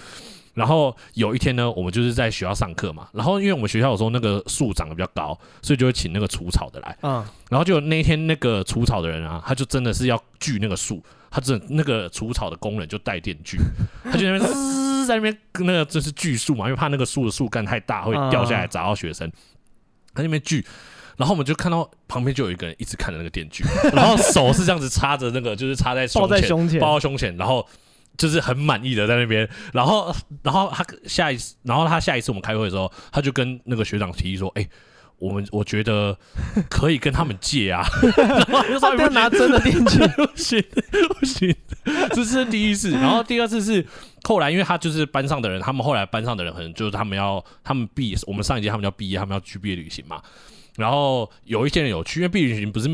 [0.53, 3.07] 然后有一天呢，我们就是在学校上课嘛。
[3.13, 6.97] 然后因为我们学校有时候那个树长得比较高，所以就会请那个除草的来。
[7.01, 7.25] 嗯。
[7.49, 11.01] 然后就那一天那个除草的人啊，他就真的是要锯那个树。
[11.31, 13.57] 他这那个除草的工人就带电锯，
[14.05, 19.31] 他就那边滋，在那边那个就是锯树嘛，因为怕那个树的树干太大会掉下来砸到学生。
[20.13, 20.65] 他那边锯，
[21.17, 23.63] 然后我们就看到旁边就有一个人一直看着那个电锯，
[23.93, 27.65] 然后手是这样子插着那个，就是插在胸前，抱在胸前，抱在胸前，然后
[28.17, 29.47] 就是很满意的在那边。
[29.71, 34.69] 然后，然后他下一次，然后他下一次我们开会的时候，他就跟那个学长提议说：“哎、欸。”
[35.19, 36.17] 我们我觉得
[36.69, 37.85] 可以跟他们借啊，
[38.47, 40.63] 然后就说要拿真的电器， 不行
[41.19, 41.55] 不行，
[42.13, 42.91] 这是第一次。
[42.91, 43.85] 然后第二次是
[44.23, 50.21] 后来，因为他就是班上的人，他们后来班上的人可能就是他们要他们毕，我们上一届他们要毕业，他们要去毕业旅行嘛。
[50.77, 52.87] 然后有一些人有去，因为毕业旅行不是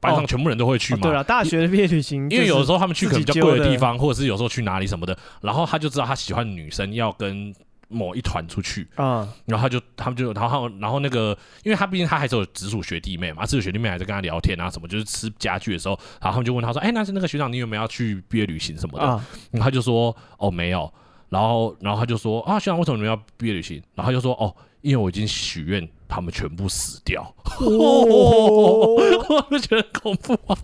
[0.00, 1.00] 班上全部人都会去嘛。
[1.02, 5.16] 对了，大学的毕业旅行，因为有的时候他们去可能比较贵的地方，或者是有时候去哪里什么的。
[5.40, 7.54] 然后他就知道他喜欢女生要跟。
[7.90, 19.04] 某一团出去啊，然后他就他们就然后然后那个，因为他毕竟他还是有直属学弟妹嘛，直属学弟妹还在跟他聊天啊什么，就是吃家具的时候，然后他们就问他说：“哎，那是那个学长，你有没有要去毕业旅行什么的？”
[19.50, 20.90] 然后他就说：“哦，没有。”
[21.28, 27.22] 然后然后他就说：“啊，学长为什么你们要毕业旅行？”然后他就说：“哦，因为我已经许愿他们全部死掉。”
[27.60, 30.56] 我就觉得恐怖啊。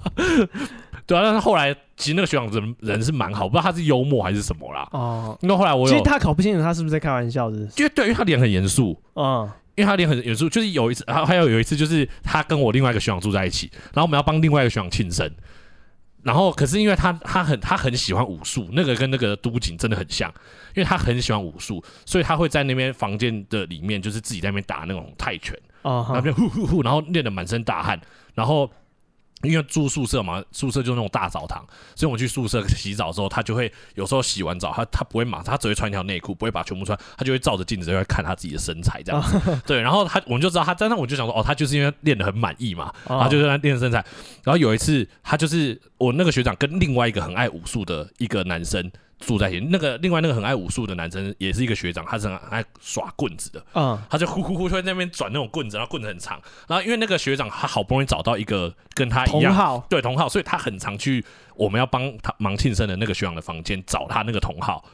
[1.06, 4.88] 对啊，但是后来其实那个学长人人是蛮好，不知道他是幽默还是什么啦。
[4.90, 9.00] 哦，那后来我其实他搞不清楚他是不是在开玩笑的，因为对，因为他脸很严肃。
[9.14, 15.30] 嗯，因为他脸很严肃，就是有一次，还还有有一次，就是他跟我另外一个学长住在一起，然后我们要帮另外一个学长庆生，
[16.24, 20.28] 然后可是因为他他很他很喜欢武术，那个跟那个都景真的很像，
[20.74, 28.00] 因为他很喜欢武术，所以他会在那边房间的里面，就是自己在那边打那种泰拳，啊，那边呼呼呼，然后练得满身大汗，
[28.34, 28.68] 然后。
[29.42, 31.64] 因为住宿舍嘛，宿舍就那种大澡堂，
[31.94, 39.38] 所以我们去宿舍 洗澡的时候，他就会有时候洗完澡，他他不会马上，他只会穿一条内裤，不会把全部穿，他就会照着镜子在看他自己的身材这样子。
[39.66, 44.04] 对，然后他我们就知道他，但那我就想说，哦，他就是因为练得很满意嘛，然后就在那练身材。
[44.42, 48.90] 然后有一次，他就是我那个学长跟另外一个很爱武术的一个男生。
[49.18, 64.84] 住在一起，那个另外那个很爱武术的男生也是一个学长，他是很爱耍棍子的，嗯，他就呼呼呼就在那边转那种棍子，然后棍子很长，然后因为那个学长他好不容易找到一个跟他一样，对同号，所以他很常去我们要帮他忙庆生的那个学长的房间找他那个同号，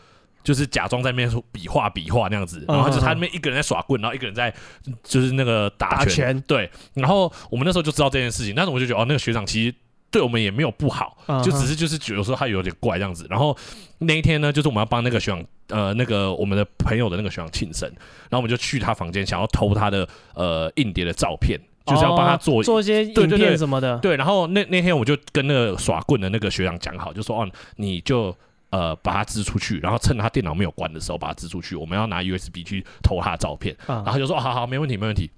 [0.45, 4.55] 就是假装在那边比划比划那样子，然后就他那边一个人在耍棍，然后一个人在
[5.03, 6.41] 就是那个打拳，打拳。
[6.43, 9.75] 对，然后我们那时候就知道这件事情，但是我就觉得哦，那个学长其实。
[10.13, 13.27] 对我们也没有不好，就只是就是有时候他有点怪这样子。
[13.31, 13.57] 然后
[13.99, 17.89] 那一天呢，就是我们要帮那个学长，呃，那个我们的朋友的那个学长庆生，
[18.29, 23.99] 然后我们就去他房间，想要偷他的呃硬碟的照片，就是要帮他做做一些影片什么的。
[23.99, 28.37] 对，然后那那天我就跟那个耍棍的那个学长讲好，就说哦，你就
[28.71, 33.75] 呃把他支出去，然后趁他电脑没有关的时候把他支出去，我们要拿 USB 去偷他的照片。
[33.87, 35.31] 然后就说好好没问题没问题。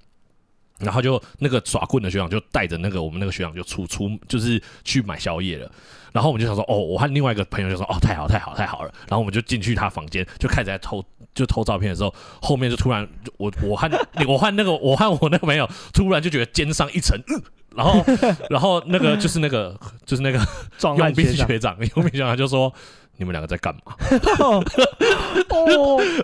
[0.78, 5.70] 然后就那个耍棍的学长就带着那个我们那个学长就出出就是去买宵夜了。
[6.12, 8.94] 然后我们就想说，哦，我和另外一个朋友就说，哦，太好太好太好了。
[9.08, 11.04] 然后我们就进去他房间，就开始在偷
[11.34, 13.90] 就偷照片的时候，后面就突然我我和
[14.28, 17.42] 我和那个我和我那个朋友突然就觉得肩上一沉，呃、
[17.76, 18.04] 然后
[18.48, 20.38] 然后那个就是那个就是那个
[20.96, 22.72] 佣兵 学长佣兵学长就说。
[23.16, 23.94] 你们两个在干嘛？
[24.40, 24.62] 哦，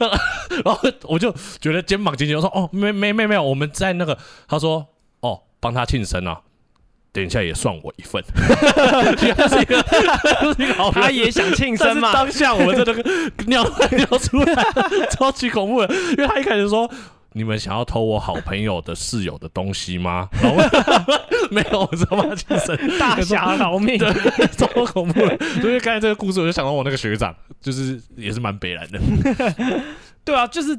[0.64, 4.16] 然后我就觉得肩膀紧紧，我说：“哦，没没没没有，我们在那个。”
[4.48, 4.86] 他说
[5.20, 6.40] ：“哦，帮他庆生啊，
[7.12, 8.22] 等一下也算我一份。
[10.92, 12.12] ”他也想庆生嘛？
[12.12, 13.02] 当下我们这个
[13.46, 14.64] 尿 尿出来，
[15.10, 16.90] 超级恐怖的，因为他一开始说。
[17.32, 20.28] 你们想要偷我好朋友的室友的东西吗？
[21.50, 22.34] 没有，我知道吗？
[22.34, 25.38] 精神大侠饶命， 对，超恐怖的。
[25.60, 29.00] 所以刚才这个故事，我就想到我那个学长，就是也是蛮悲然的。
[30.24, 30.76] 对啊，就是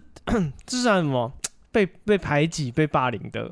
[0.66, 1.32] 就是什么
[1.72, 3.52] 被被排挤、被霸凌的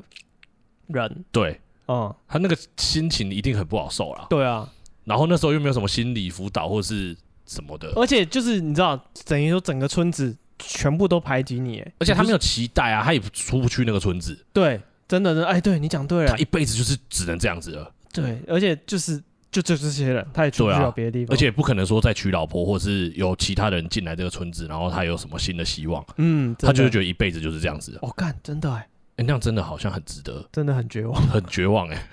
[0.86, 1.24] 人。
[1.32, 4.26] 对，嗯，他那个心情一定很不好受了。
[4.30, 4.68] 对啊，
[5.04, 8.96] 然后那时候又没有什么心理辅导或是什么的，而且就是你知道，
[9.26, 10.36] 等于说整个村子。
[10.60, 14.38] 全部都排挤你，而且他没有期待啊，他也出不去那个村子。
[14.52, 17.92] 对，真的，哎，对你讲对了，他一辈子就是只能这样子了。
[18.12, 26.04] 对，而且就是就就这些人，他也出不了别的地方，而且不可能说再娶老婆，或是有其他人进来这个村子，然后他有什么新的希望。
[26.16, 27.98] 嗯，他就是觉得一辈子就是这样子。
[28.02, 32.08] 我干，真的哎，哎，那样真的好像很值得，真的很绝望，很绝望哎。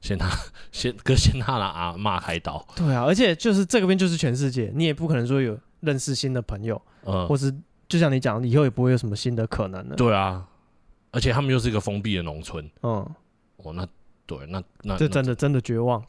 [0.00, 0.28] 先他
[0.72, 2.66] 先跟先他拿阿骂开刀。
[2.74, 7.54] 对啊，而且就是这个边就是全世界，你也不可能说有认识新的朋友，嗯，或是。
[7.92, 9.96] 就像你讲，以后也不会有什么新的可能了。
[9.96, 10.48] 对啊，
[11.10, 12.64] 而且他们又是一个封闭的农村。
[12.80, 13.06] 嗯，
[13.58, 13.86] 哦，那
[14.24, 16.02] 对，那那这真的真的绝望。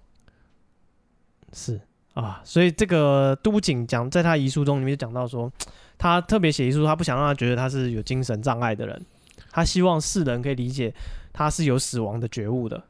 [1.52, 1.82] 是
[2.14, 5.52] 啊，所以这个都井讲在他遗书中里面就讲到说，
[5.98, 9.06] 他特别写遗书，他不想让他觉得他是有精神障碍的人，
[9.52, 10.94] 他希望世人可以理解
[11.34, 12.82] 他是有死亡的觉悟的，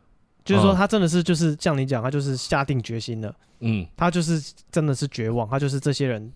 [0.46, 3.36] 就是说他真的是就是像你讲，他就是下定决心了。
[3.62, 6.32] 嗯，他就是真的是绝望，他就是这些人。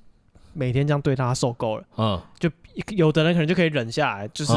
[0.57, 2.49] 每天这样对他受够了，嗯，就
[2.95, 4.51] 有的人可能就可以忍下来，就是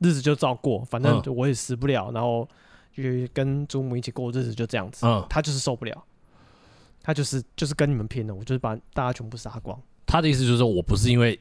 [0.00, 2.46] 日子就照过，反正我也死不了，然后
[2.94, 3.02] 就
[3.32, 5.06] 跟祖母一起过日子，就这样子。
[5.06, 6.04] 嗯，他就是受不了，
[7.02, 9.80] 他就是就是跟你们拼了，我就是把大家全部杀光。
[10.04, 11.40] 他的意思就是说我不是因为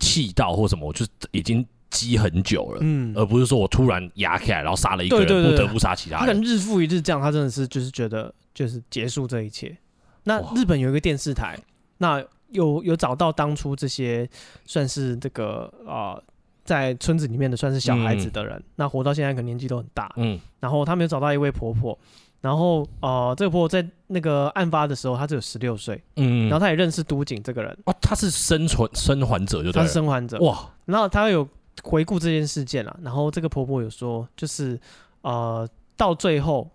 [0.00, 6.26] 气到或什么，我就已经积很久了，嗯，而不是说我突然压起来，然后杀了一个人，不得不杀其他人。
[6.26, 9.78] 他可能日复一日这样，他真的是就是觉得就是结束这一切。
[10.24, 11.56] 那日本有一个电视台，
[11.98, 12.20] 那。
[12.50, 14.28] 有有找到当初这些
[14.64, 16.24] 算是这个啊、呃，
[16.64, 20.12] 在村子里面的算是小孩子的人，嗯、那活到现在可能年纪都很大。
[20.16, 21.98] 嗯，然后他们有找到一位婆婆，
[22.40, 26.00] 然后呃，这个婆婆在那个案发的时候，她只有十六岁。
[26.16, 27.76] 嗯，然后她也认识都井这个人。
[27.86, 30.38] 哦，她是生存生还者就对，就她是生还者。
[30.40, 31.48] 哇，然后她有
[31.82, 34.78] 回顾这件事件了，然后这个婆婆有说，就是
[35.22, 36.68] 呃，到最后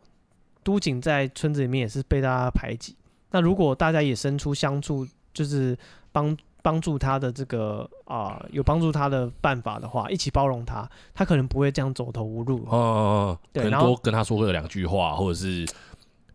[0.63, 2.95] 都井在村子里面也是被大家排挤。
[3.32, 5.07] 那如果大家也伸出相助。
[5.36, 5.77] 就是
[6.11, 12.65] 帮帮助他的这个啊、呃，有帮助他的办法的话，一起包容他，他可能不会这样走投无路。
[12.67, 15.63] 哦哦哦，对，可能多跟他说个两句话，或者是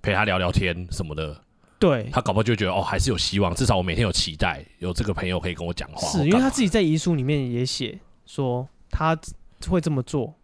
[0.01, 1.36] 陪他聊聊天什么的。
[1.80, 6.07] 对，他搞不好就觉得哦，还是有希望，至少我每天有期待，有这个朋友可以跟我讲话。
[6.09, 9.18] 是因为他自己在遗书里面也写说他
[9.66, 10.34] 会这么做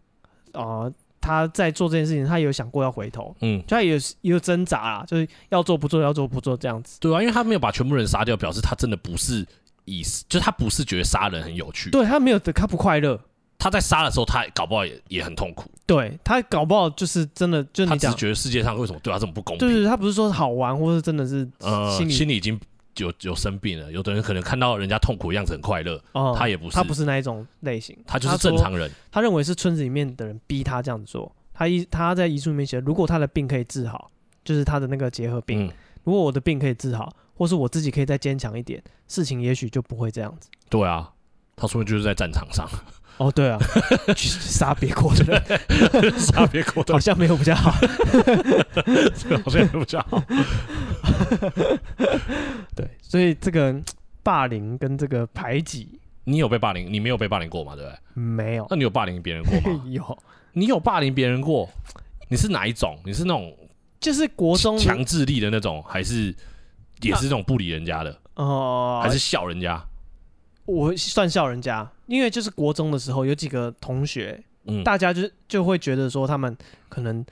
[0.51, 0.83] 啊。
[0.83, 0.93] 呃
[1.27, 6.97] 他在做这件事情，他也有想过要回头，嗯，就他也有也有挣扎啊，就是要做不做，要做不做这样子。
[7.01, 9.45] 对啊，因为他没有把全部人杀掉，表示他真的不是
[9.85, 11.89] 意思，就是他不是觉得杀人很有趣。
[11.89, 13.19] 对，他没有，他不快乐。
[13.59, 15.69] 他在杀的时候，他搞不好也也很痛苦。
[15.87, 19.67] 对，他搞不好就是真的，就你他只觉得世界上为什么对他这么不公平？
[19.67, 21.47] 对对，他不是说好玩，或是真的是
[22.07, 22.57] 心里已经
[22.97, 23.91] 有有生病了。
[23.91, 28.89] 有的人可能看到人家痛苦的样子很快乐，哦，他也不是，他不是那一种类型，他就是正常人。
[28.89, 31.33] 他，他认为是村子里面的人逼他这样子做。
[31.53, 34.11] 他一他在遗书里面写，如果他的病可以治好，
[34.43, 35.65] 就是他的那个结核病。
[35.65, 35.71] 嗯、
[36.03, 40.49] 如果我的病可以治好，或是我自己可以再坚强一点，事情也许就不会这样子。
[40.69, 41.11] 对啊，
[41.55, 42.69] 他说的就是在战场上。
[43.17, 43.57] 哦，对啊，
[44.15, 50.23] 去杀别国的人，杀别国的人好像没有比较好，好像没有比较好。
[52.75, 53.75] 对，所以这个
[54.21, 56.91] 霸凌跟这个排挤，你有被霸凌？
[56.91, 57.75] 你没有被霸凌过吗？
[57.75, 57.97] 对不对？
[58.21, 58.67] 没有。
[58.69, 59.83] 那你有霸凌别人过吗？
[59.89, 60.17] 有。
[60.53, 61.69] 你有霸凌别人过？
[62.29, 62.97] 你是哪一种？
[63.03, 63.55] 你是那种
[63.99, 66.35] 就是国中强制力的那种，还是
[67.01, 68.11] 也是那种不理人家的？
[68.35, 69.83] 哦、呃，还是笑人家？
[70.65, 76.57] 我算笑人家，因为就是国中的时候有几个同学，嗯，大家就就会觉得说他们
[76.89, 77.23] 可能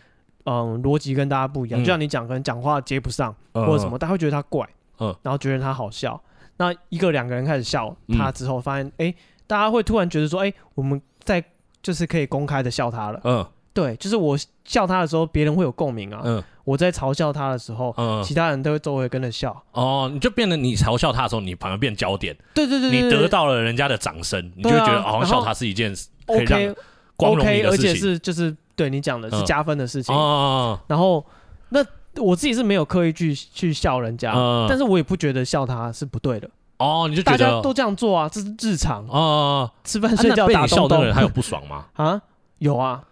[0.43, 4.67] 嗯逻辑跟大家不一样，嗯、就像你讲，可能讲话接不上、嗯、或者什么，大家会觉得他怪，
[4.99, 6.21] 嗯，然后觉得他好笑。
[6.57, 9.13] 那一个两个人开始笑他之后，发现哎、
[9.47, 11.43] 大家会突然觉得说，哎、欸，我们在。
[11.83, 13.45] 就是可以公开的笑他了，嗯，
[13.75, 16.21] 对，就是我笑他的时候，别人会有共鸣啊。
[16.23, 19.53] 嗯，我在嘲笑他的时候，嗯，其他人都会周围跟着笑。
[19.73, 22.33] 哦，你就变得你嘲笑他的时候，你反而变焦点。
[22.53, 25.93] 对对对，你得到了人家的掌声，你就会觉得好像笑他是一件
[26.25, 26.75] 可以让
[27.17, 27.67] 光荣的事情。
[27.67, 30.15] 而且是就是对你讲的是加分的事情。
[30.15, 31.25] 哦，然后
[31.67, 34.31] 那我自己是没有刻意去去笑人家，
[34.69, 36.49] 但是我也不觉得笑他是不对的。
[36.77, 39.69] 哦，你就觉得大家都这样做啊，这是日常啊。
[39.83, 41.87] 吃饭睡觉打笑的人，还有不爽吗？
[41.95, 42.21] 啊，
[42.59, 43.03] 有啊。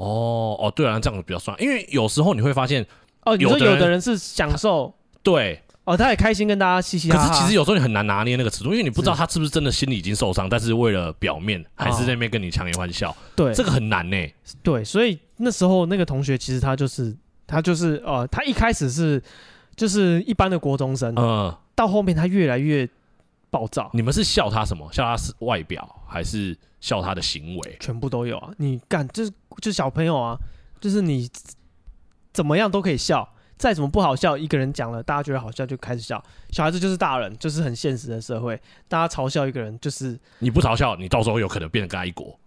[0.00, 2.84] 哦哦，对啊，这样子比较算，因为有时候你会发现，
[3.26, 7.28] 哦，你说有的人是享受，对，哦，他也开心跟大家嘻嘻哈哈。
[7.28, 13.14] 可是其实有时候你很难拿捏那个尺度，因为你不知道他是不是真的心里已经受伤，但是为了表面还是在那边跟你强颜欢笑。
[13.36, 14.16] 对，这个很难呢。
[14.62, 17.14] 对，所以那时候那个同学其实他就是
[17.46, 19.22] 他就是呃，他一开始是
[19.76, 22.88] 就是一般的国中生，嗯，到后面他越来越
[23.50, 23.90] 暴躁。
[23.92, 24.90] 你们是笑他什么？
[24.92, 26.56] 笑他是外表还是？
[26.80, 28.50] 笑他的行为，全部都有啊！
[28.58, 30.36] 你干就是就是小朋友啊，
[30.80, 31.28] 就是你
[32.32, 36.22] 怎么样都可以笑，再怎么不好笑，一个人讲了，大家觉得好笑就开始笑。
[36.50, 42.38] 小孩子就是大人，就是很现实的社会，大家嘲笑一个人，就是你不嘲笑，你到时候有可能变成跟他一国。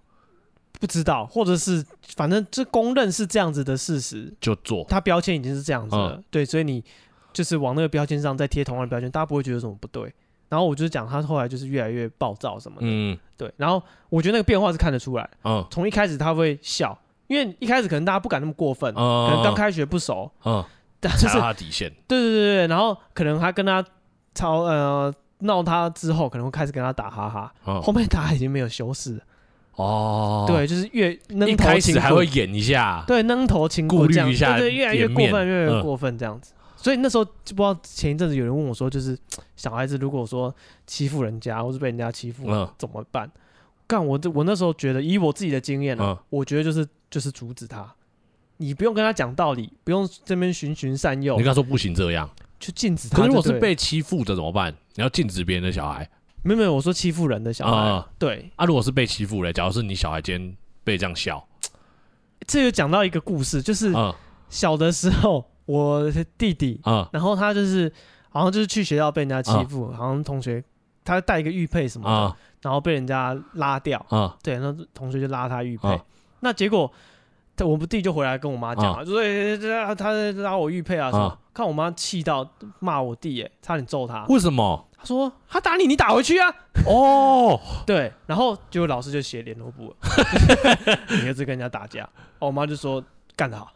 [0.80, 4.84] 不知道，或者是反正这公认是这样子的事实，就做。
[4.90, 6.84] 他标签已经是这样子了，嗯、对，所以你
[7.32, 10.14] 就是往那个标签上再贴同样的标签，大家不会觉得有什么不对。
[10.54, 13.52] 然后我就是讲他后来就是越来越暴躁什么的，嗯，对。
[13.58, 16.96] 然后我觉得那个变化是看得出来，嗯，从一开始他会笑，
[17.26, 20.64] 因为一开始可能大家不敢那么过分，嗯，可能刚开学不熟，嗯，
[21.00, 22.68] 但是他底线，对对对对。
[22.68, 23.84] 然后可能他跟他
[24.36, 29.20] 吵呃闹他之后，可能会开始跟他打哈哈，后面他已经没有修饰，
[29.74, 31.12] 哦，对，就是越
[31.48, 36.54] 一开始还会演一下，对，扔头轻顾虑一下，对，越来越过分，越来越过分这样子。
[36.84, 39.18] 所以那时候就不知道前一阵子有人问我说，就是
[39.56, 40.54] 小孩子如果说
[40.86, 42.44] 欺负人家或是被人家欺负
[42.78, 43.32] 怎么办？
[43.88, 47.90] 干我这我那时候觉得以我自己的经验呢，我觉得就是就是阻止他，
[48.58, 51.38] 你不用跟他讲道理，不用这边循循善诱。
[51.38, 52.30] 你跟他说不行这样，
[52.60, 53.26] 就禁止他。
[53.26, 54.76] 如果是被欺负的怎么办？
[54.96, 56.10] 你要禁止别人的小孩？
[56.44, 58.06] 没有没有，我说欺负人的小孩。
[58.20, 61.48] 对啊，如果是被欺负了，假如是你小孩今天被这样笑，
[62.46, 63.94] 这就讲到一个故事，就是
[64.50, 65.46] 小的时候。
[65.66, 67.92] 我弟弟，啊，然后他就是
[68.30, 70.64] 好像就是去学校被人家欺负，好像同学
[71.04, 76.02] 他带一个玉佩什么的，然后被人家拉掉，啊，对，那同学就拉他玉佩，
[76.42, 76.92] 那结果
[77.60, 79.22] 我们弟就回来跟我妈讲，说
[79.86, 80.12] 他他
[80.42, 82.50] 拉我玉佩啊什么，看我妈气到
[82.80, 84.26] 骂我弟，哎，差点揍他。
[84.28, 84.88] 为什么？
[84.98, 86.50] 他说他打你，你打回去啊。
[86.88, 89.96] 哦，对，然后结果老师就写联络簿，
[91.10, 92.10] 你儿子跟人家打架，
[92.40, 93.04] 我妈就说
[93.36, 93.72] 干得好。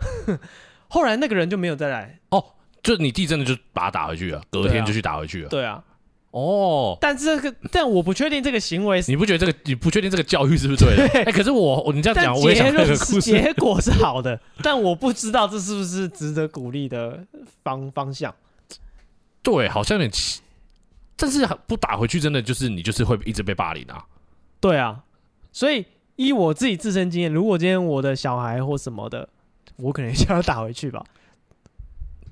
[0.90, 2.44] 后来那个人就没有再来哦，
[2.82, 5.50] 就你弟真的就把他打回去了，隔天就去打回去了。
[5.50, 5.84] 对啊，
[6.32, 11.24] 哦，但这个但我不确定这个行为，你不觉得这个你不确定这个教育是不是对的？
[11.26, 17.26] 哎，可是我你这样讲，我也想这个故事，结果是好的，但我不知道这是不是值得鼓励的
[17.64, 18.34] 方方向。
[19.44, 20.42] 对，好像有点奇，
[21.16, 24.06] 但是不打回去，真的就是你就是会一直被霸凌啊。
[24.60, 25.04] 对啊，
[25.52, 25.86] 所以
[26.16, 29.28] 依我自己自身经验，如果今天我的小孩或什么的。
[29.78, 31.03] 我可能想要打回去吧，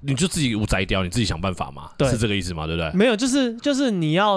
[0.01, 2.65] 你就自己无摘掉，你自己想办法嘛，是这个意思吗？
[2.65, 2.91] 对不对？
[2.93, 4.33] 没有，就是就是你要，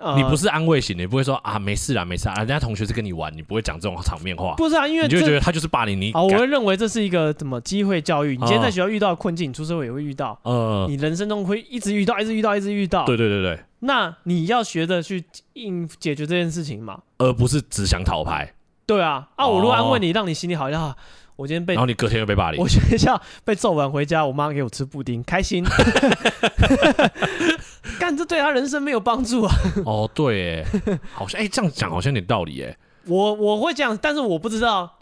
[0.00, 4.54] 呃、你不是安慰型的，你不会说啊没事啦没事啊，人家同学是跟你玩，你不会讲这种场面话。
[4.56, 6.12] 不是啊，因为你就会觉得他就是霸凌你。
[6.12, 8.36] 哦，我会认为这是一个怎么机会教育？
[8.36, 13.04] 你今天在学校遇到的困境，你出社会也会遇到，嗯，你人生中会一直遇到，一直遇到，一直遇到。
[13.04, 13.60] 对对对对。
[13.80, 15.24] 那你要学着去
[15.54, 18.52] 应解决这件事情嘛，而不是只想讨牌。
[18.86, 20.94] 对啊，啊，我如果安慰你，让你心里好一点。
[21.40, 22.60] 我今天被，然后你隔天又被霸凌。
[22.60, 25.64] 我学校被揍完回家，我妈给我吃布丁，开心。
[27.98, 29.54] 干，这对他人生没有帮助啊。
[29.86, 30.66] 哦，对，哎，
[31.14, 32.76] 好像哎，这样讲好像有点道理，哎。
[33.06, 34.98] 我我会这样，但是我不知道，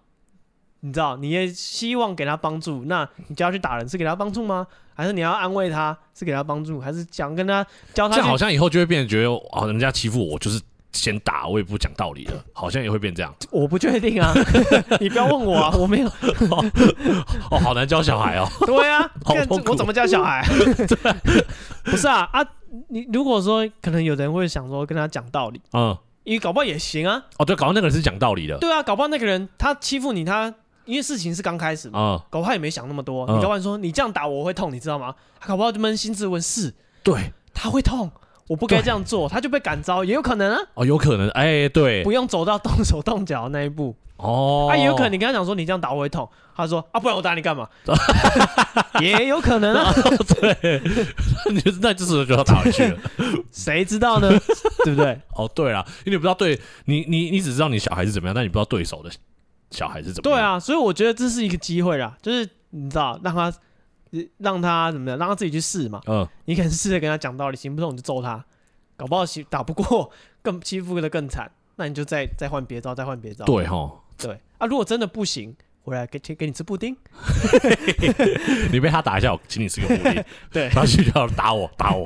[0.79, 4.65] 你知道，你也希望给他帮助，那你就要去打人，是给他帮助吗？
[4.95, 6.81] 还是你要安慰他，是给他帮助？
[6.81, 8.15] 还是想跟他教他？
[8.15, 10.61] 这样好像以后就会变得觉得，哦，人家欺负我，就是。
[10.99, 13.33] 先打我也不讲道理了，好像也会变这样。
[13.51, 14.35] 我不确定啊，
[15.01, 16.09] 你不要问我啊， 我没有。
[17.51, 18.47] 哦，好难教小孩哦。
[18.67, 19.09] 对啊，
[19.49, 20.45] 我怎么教小孩？
[21.85, 22.45] 不是啊啊！
[22.89, 27.23] 你如果说可能有人会想说跟他讲道理，嗯，因为搞不好也行啊。
[27.39, 28.59] 哦，对，搞不好那个人是讲道理的。
[28.59, 30.53] 对啊，搞不好那个人他欺负你，他
[30.85, 33.25] 因为事情是刚开始嘛，嗯，搞不好也没想那么多。
[33.27, 35.15] 你搞不好说你这样打我会痛，你知道吗？
[35.41, 38.11] 他搞不好就扪心自问，是，对，他会痛。
[38.49, 40.59] 我不该这样做，他就被感召，也有可能啊。
[40.75, 43.95] 哦，有可能，哎，对，不用走到动手动脚那一步。
[44.17, 47.69] 哦，啊，也有可能你跟他讲说你这样打我会痛，他说啊，不然我打你干嘛？
[49.01, 49.93] 也有可能啊。
[50.41, 50.83] 对，
[51.53, 52.99] 你那就是就要打回去了。
[53.53, 54.29] 谁知道呢？
[54.85, 55.21] 对不对？
[55.35, 59.11] 哦，对了，因为你不知道对你你你只知道你小孩是怎么样，但你不知道对手的
[59.71, 60.37] 小孩是怎么样？
[60.37, 63.53] 对啊，所以我觉得这是一个机会啦，就是你知道，让他
[64.39, 66.01] 让他怎么样，让他自己去试嘛。
[66.07, 68.45] 嗯，你可能试着跟他讲道理，行不通你就揍他，
[68.97, 70.11] 搞不好打不过，
[70.43, 73.45] 更欺负的更惨，那你就再再换别招，再换别招。
[73.45, 75.57] 对哈，对啊，如果真的不行。
[75.85, 76.95] 回来给给你吃布丁，
[78.71, 80.23] 你被他打一下，我请你吃个布丁。
[80.53, 82.05] 对，他就要打我打我，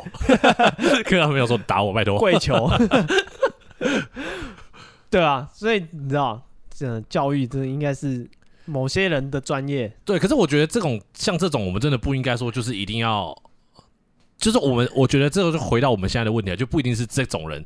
[1.05, 2.17] 可 他没有说打我，拜托。
[2.17, 2.71] 跪求，
[5.11, 6.41] 对啊，所以你知道，
[6.73, 8.25] 这教育真的应该是
[8.65, 9.93] 某些人的专业。
[10.05, 13.37] 对，可是我觉得这种像这种，我们真的不应该说，就是一定要，
[14.39, 17.65] 就是我们我觉得这个就回到我们现在的问题，就不一定是这种人。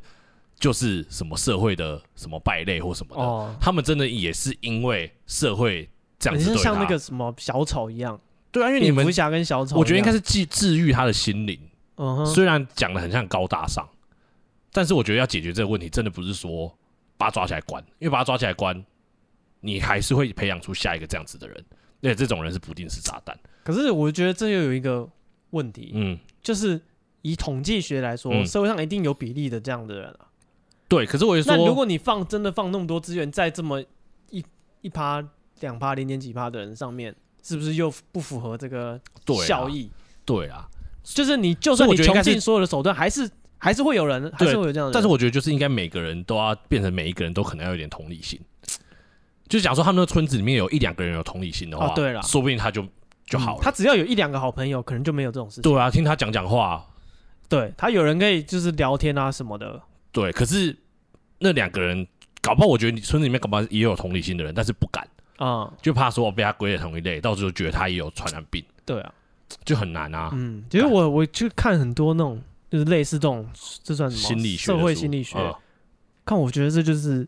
[0.59, 5.87] 就是什么社会的什么败类或什么的，哦、他们真的也是因为社会。
[6.17, 8.19] 这样子像那个什么小丑一样，
[8.51, 11.59] 对啊，因为你们蝠侠跟小丑，我觉得应该是治治愈他的心灵。
[11.97, 13.87] 嗯哼，虽然讲的很像高大上，
[14.71, 16.75] 但是我觉得要解决这个问题，真的不是说
[17.19, 18.83] 把他抓起来关，因为把他抓起来关，
[19.61, 21.65] 你还是会培养出下一个这样子的人，
[22.01, 23.37] 而且这种人是不定时炸弹。
[23.63, 25.07] 可是我觉得这又有一个
[25.51, 26.79] 问题，嗯，就是
[27.21, 30.27] 以统计学来说，嗯、社会上一定有比例的这样的人啊。
[30.87, 33.81] 对，可是我就说，那如果你放真的放那么多资源在这么
[34.29, 34.43] 一
[34.81, 35.27] 一趴。
[35.61, 39.01] 两趴零点几趴的人上面，是不是又不符合这个
[39.43, 39.89] 效益？
[40.23, 40.69] 对啊，
[41.03, 43.27] 就是你就算你穷尽所有的手段，还是
[43.57, 44.93] 还是会有人，还是会有这样的。
[44.93, 48.39] 但是我觉得，就是应该每个人都要变成每一个人都可能要有点同理心。
[49.49, 52.85] 就假如说他们那村子里面有一两个人有同理心的话，对了，说不定他就
[53.25, 53.61] 就好了。
[53.63, 55.63] 他只要有一两个好朋友，可能就没有这种事情。
[55.63, 56.85] 对啊，听他讲讲话，
[57.49, 59.81] 对他有人可以就是聊天啊什么的。
[60.11, 60.75] 对，可是
[61.39, 62.05] 那两个人
[62.41, 65.07] 搞不好，我觉得你村子里面搞不好也有同理心的人，但是不敢。
[65.37, 68.63] 啊，就怕说我被他归类同一类，到时候觉得他也有传染病。
[68.83, 69.13] 对啊，
[69.63, 70.31] 就很难啊。
[70.33, 72.41] 嗯，其实我我去看很多那种，
[72.71, 73.47] 就是类似这种，
[73.83, 74.21] 这算什么？
[74.23, 75.37] 心理学、社会心理学。
[76.25, 77.27] 看，我觉得这就是，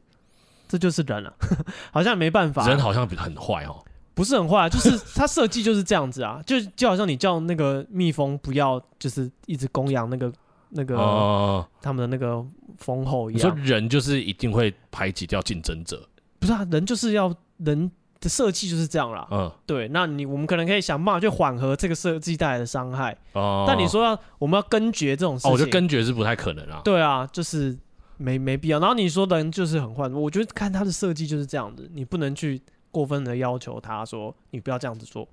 [0.70, 1.34] 这就是人了，
[1.92, 2.66] 好像没办法。
[2.66, 10.32] 人好像很坏哦，不是很坏，就是他设计就是这样子啊，就就好像你叫那个蜜蜂不要，就是一直供养那个
[10.70, 12.42] 那个他们的那个
[12.78, 13.52] 蜂后一样。
[13.54, 16.08] 你说人就是一定会排挤掉竞争者？
[16.40, 17.92] 不是啊，人就是要人。
[18.22, 27.78] 的设计就是这样啦，嗯，对，那你我们可能可以想办法去缓和这个设计带来的伤害，哦，但你说要我们要根绝这种事情，哦，我觉得根绝是不太可能啊，对啊，就是
[28.20, 28.80] 没没必要。
[28.80, 32.62] 然后你说的人就是很坏，我觉得看他的设计就是这样子，你不能去
[32.92, 35.28] 过分的要求他说你不要这样子做，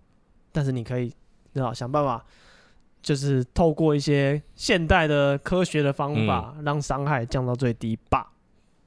[0.52, 1.10] 但是你可以
[1.52, 2.24] 知道想办法，
[3.02, 8.32] 就是透过一些现代的科学的方法，嗯，让伤害降到最低吧。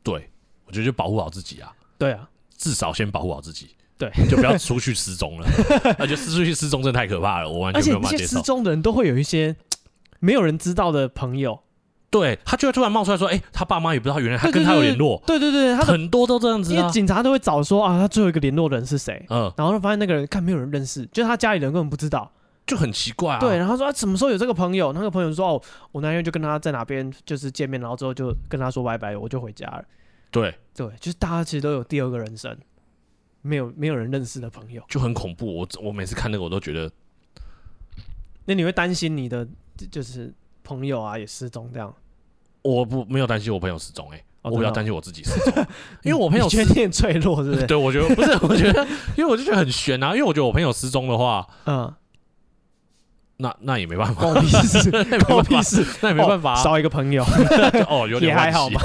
[0.01, 0.29] 对，
[0.65, 3.75] 我觉得就保护好自己啊，对啊，至少先保护好自己。
[3.97, 5.47] 对，就不要出去失踪了。
[5.99, 8.37] 那就失出去失踪真的太可怕了，我完全没有办法接受。
[8.37, 9.53] 失踪的人都会有一些
[10.21, 11.61] 没有人知道的朋友，
[12.09, 16.73] 对，他就会突然冒出来说：“哎，他爸妈也不知道，原来他跟他有联络。”对对对，他很多都这样子。
[16.73, 19.23] 因为警察都会找说啊，他最后一个联络的人是谁？
[19.29, 22.31] 嗯，然后发现那个人看没有人认识，就是他家里人根本不知道，
[22.65, 23.39] 就很奇怪啊。
[23.39, 24.91] 对，然后说啊，什么时候有这个朋友？
[24.93, 29.83] 那个朋友说：“哦，我那天就跟他在哪边就是见面，然后之后就跟他说拜拜，我就回家了。”
[30.31, 32.57] 对对，就是大家其实都有第二个人生。
[33.41, 35.59] 没有没有人认识的朋友就很恐怖。
[35.59, 36.91] 我我每次看那个我都觉得，
[38.43, 39.47] 那你会担心你的
[39.89, 40.33] 就是
[40.69, 41.91] 朋友啊也失踪这样？
[42.61, 45.65] 我不没有担心我朋友失踪哎、欸，哦、我比较担心我自己失踪，
[46.03, 47.65] 因为我朋友 觉得你很脆弱是不是？
[47.65, 48.85] 对，我觉得不是，我觉得
[49.17, 51.91] 因为我就觉得很悬啊，因为我觉得我朋友失踪的话，嗯，
[53.37, 54.91] 那那也没办法，关我屁事，
[55.25, 57.23] 关我屁事，那也没办法，少一个朋友。
[57.87, 58.81] 哦，有点也还好吧。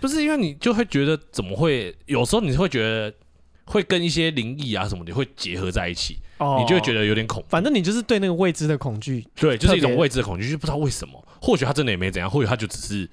[0.00, 3.12] 不是因为你就会觉得怎么会有时候你会觉得
[3.66, 7.48] 会跟一些灵异啊什么的会结合在一起，哦、你就会觉得有点恐怖。
[7.48, 11.28] 反正你就是对那个未知的恐惧，对，就是一种未知的恐惧，就不知道为什么。
[11.40, 13.08] 或许他真的也没怎样，或许他就只是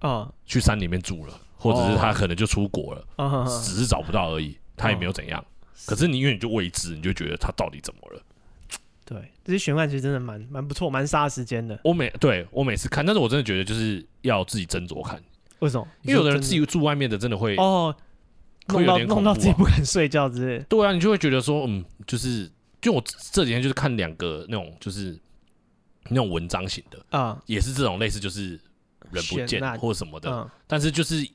[0.00, 5.40] 啊去山里面住了，或者是他可能就出国了，哦、只是找不到而已，他也没有怎样。
[5.40, 5.44] 哦、
[5.86, 8.22] 可是你因为你就未知，你就觉得他到底怎么了？
[9.04, 11.78] 对，这些悬案其实真的蛮蛮不错，蛮杀时间的。
[11.82, 15.18] 我每对我每次看，但是我真的觉得就是要自己斟酌看。
[15.60, 15.88] 为什么？
[16.02, 17.94] 因为有的人自己住外面的，真的会哦，
[18.68, 20.64] 弄到弄到自己不敢睡觉之类。
[20.68, 22.50] 对啊，你就会觉得说，嗯，就是
[22.80, 23.02] 就我
[23.32, 25.18] 这几天就是看两个那种就是
[26.10, 28.60] 那种文章型的啊，也是这种类似就是
[29.10, 31.26] 人不见或什么的，但是就是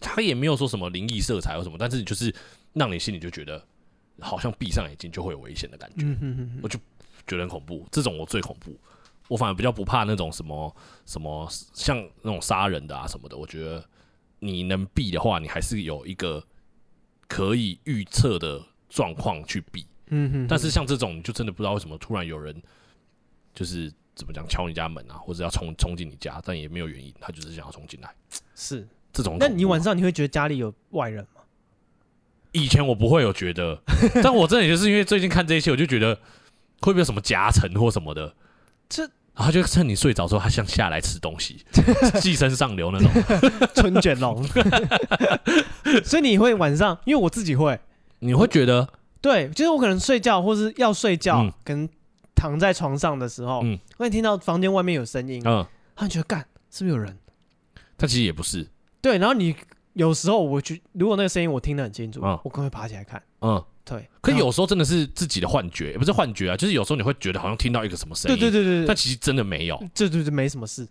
[0.00, 2.34] 他也没有说什么灵异色彩或什么，但是就是
[2.72, 3.62] 让你心里就觉得
[4.20, 6.04] 好像闭上眼睛就会有危险的感觉，
[6.62, 6.78] 我就
[7.26, 7.86] 觉得很恐怖。
[7.90, 8.74] 这种我最恐怖。
[9.28, 10.74] 我反而比较不怕那种什么
[11.04, 13.84] 什么像那种杀人的啊什么的，我觉得
[14.38, 16.42] 你能避的话，你还是有一个
[17.28, 19.86] 可以预测的状况去比。
[20.08, 20.46] 嗯哼。
[20.48, 22.60] 但是像这种，你就真的不知道为什么突然有人
[23.54, 28.12] 就是怎么讲敲你家门啊，或者要冲冲进你家，但也没有原因，他就是想要冲进来。
[28.56, 29.36] 是这种。
[29.38, 31.42] 那你晚上你会觉得家里有外人吗？
[32.52, 33.78] 以前我不会有觉得，
[34.24, 36.14] 但我真的也就是因为最近看这一期，我就觉得
[36.80, 38.34] 会不会有什么夹层或什么的，
[38.88, 39.06] 这
[39.38, 41.64] 然后就趁你睡着之后，他想下来吃东西，
[42.20, 43.08] 寄生上流那种
[43.74, 44.44] 春卷龙。
[46.04, 47.78] 所以你会晚上，因为我自己会，
[48.18, 48.88] 你会觉得
[49.20, 51.88] 对，就是我可能睡觉或是要睡觉，嗯、可能
[52.34, 55.64] 躺在床上的时候，嗯，会听到房间外面有声音，嗯，
[55.94, 57.16] 他觉得干是不是有人？
[57.96, 58.66] 他其实也不是，
[59.00, 59.54] 对，然后你。
[59.94, 63.20] 有时候我去，如果那个声音我听得很清楚，嗯、我可能会爬起来看。
[63.40, 64.08] 嗯，对。
[64.20, 68.38] 可有时候真的是自己的幻觉，也不是幻觉啊，就是有时候你会觉得好像听到一个什么声音。
[68.38, 68.86] 对对对对。
[68.86, 69.82] 但其实真的没有。
[69.94, 70.86] 这对对，没什么事。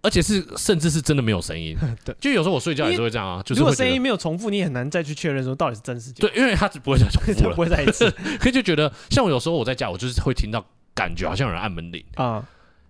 [0.00, 1.76] 而且是甚至是真的没有声音。
[2.04, 2.14] 对。
[2.20, 6.26] 就有时候我睡觉也是会这样啊，就是如果声音没有重复，你也很难再去确认说到底是真是假。
[6.26, 8.10] 对，因为它不会再重复了， 不会再一次。
[8.38, 12.46] 可以就觉得，像我有时候我在家，我就是会听到感觉好像有人按门铃啊。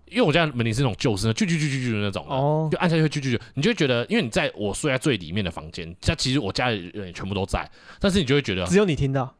[0.09, 7.67] 因为我家门铃是那种旧式的，啾啾啾啾啾的那种，哦，就按下去会啾啾啾，你就会觉得，因为你在我睡在最里面的房间，家其实我家里人也全部都在，
[7.99, 9.33] 但是你就会觉得只有你听到，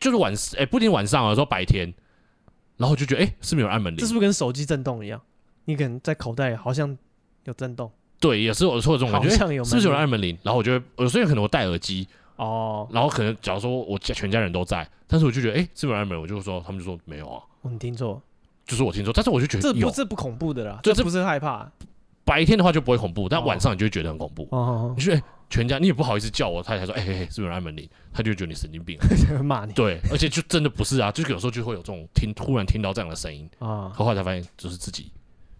[0.00, 1.92] 就是晚哎、欸，不一定晚上，有时候白天，
[2.76, 3.98] 然后就觉得哎、欸，是不是有人按门铃？
[3.98, 5.20] 这是不是跟手机震动一样？
[5.64, 6.96] 你可能在口袋好像
[7.44, 10.36] 有震动，对，也是有时候有这种感觉，像有是不是有人按门铃？
[10.42, 16.22] 然后我就会有时候可能我戴耳机哦，然后可能假如说我家全家人都在，但是我就觉得哎、欸，是不是有人按门铃？
[16.22, 18.22] 我就说他们就说没有啊，哦、你听错。
[18.64, 21.70] 就是我听错，但是我就觉得这不是不恐怖的啦，这不是害怕。
[22.28, 24.46] 白天的话就不会恐怖，但晚上你就会觉得很恐怖。
[24.50, 25.18] 哦，你说
[25.48, 27.88] 全家你也不好意思叫我太太说，哎哎，是不是有人按门铃？
[28.12, 28.98] 他就觉得你神经病，
[29.42, 29.72] 骂你。
[29.72, 35.10] 对，而且就真的不是啊，就是有时候就会有这种听突然听到这样的声音啊，后来才发现就是自己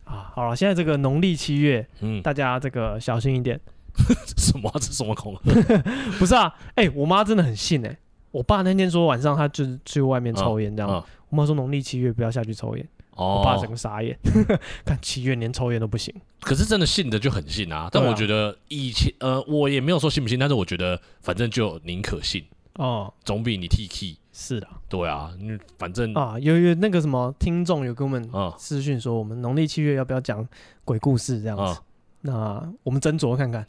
[0.05, 0.31] 啊。
[0.35, 3.59] 好了，现在这个农历七月，嗯，大家这个小心一点。
[4.37, 4.71] 什么？
[4.75, 5.83] 这什么恐吓？
[6.21, 7.99] 不是啊，哎，我妈真的很信哎。
[8.31, 12.89] 我爸那天说晚上他就是去外面抽烟这样，我妈说农历七月不要下去抽烟。
[13.27, 14.19] 我爸整个傻眼，
[14.85, 16.15] 看七月连抽烟都不行。
[16.41, 17.89] 可是真的信的就很信啊。
[17.91, 22.45] 但我觉得以前呃，我也没有说信不信，但是我觉得反正就宁可信
[22.75, 24.69] 哦，总比你 T K 是的。
[24.89, 25.31] 对啊，
[25.79, 30.47] 反正啊，有有那个什么听众有跟我们私讯说，我们农历七月要不要讲
[30.85, 31.81] 鬼故事这样子？
[32.21, 33.65] 那我们斟酌看看。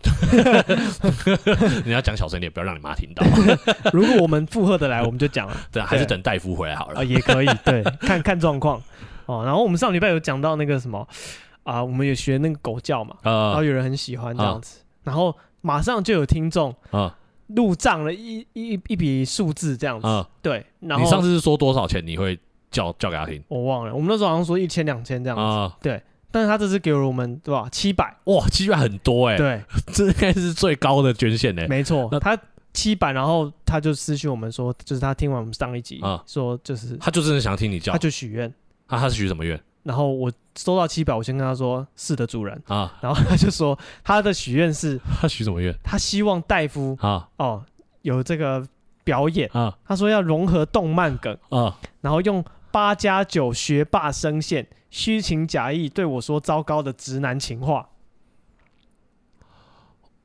[1.85, 3.23] 你要讲小声点，不要让你妈听到。
[3.93, 5.55] 如果我们负荷的来，我们就讲了。
[5.71, 6.99] 对，还是等大夫回来好了。
[6.99, 8.81] 啊，也可以，对，看看状况。
[9.30, 11.07] 哦，然后我们上礼拜有讲到那个什么
[11.63, 17.15] 啊，我们也学那个狗叫嘛，呃、然后有人很喜欢这样子，呃、然后马上就有听众啊
[17.47, 20.65] 入账了一一一笔数字这样子，呃、对。
[20.80, 22.39] 然后你上次是说多少钱你会
[22.71, 23.43] 叫叫给他听？
[23.47, 26.01] 我忘了，我们那时候好像说一千两千这样子，呃、对。
[26.32, 27.67] 但是他这次给了我们对吧？
[27.71, 29.63] 七百哇，七百很多哎、欸，对，
[29.93, 32.07] 这应该是最高的捐献哎、欸，没错。
[32.11, 32.38] 那他
[32.71, 38.53] 七百，然后他就私讯我们说，就是他听完我们上一集，呃、说就是他就真的想听你叫，他就许愿。
[38.89, 39.57] 他他是许什么愿？
[39.83, 42.97] 然后我收到七百，我先跟他说是的，主人啊。
[43.01, 45.73] 然后他就说他的许愿是， 他许什么愿？
[45.81, 47.63] 他希望戴夫啊哦
[48.01, 48.67] 有这个
[49.03, 49.77] 表演啊。
[49.85, 57.89] 他说要融合动漫梗啊，然后用八加九学霸声线，虚情假意对我说糟糕的直男情话。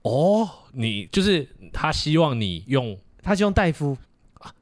[0.02, 3.96] 哦，你就是他希望你用，他希望戴夫。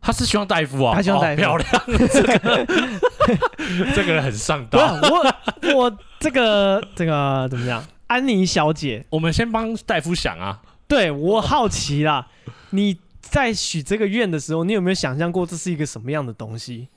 [0.00, 2.66] 他是希望戴夫啊，他希望大夫漂亮，这个
[3.94, 4.78] 这个人很上道。
[5.02, 7.84] 我我这个这个怎么样？
[8.08, 10.60] 安妮小姐，我们先帮戴夫想啊。
[10.86, 12.28] 对，我好奇啦，
[12.70, 16.88] 你在许这个愿的时候，你有没有想象过这是一个什么样的东西？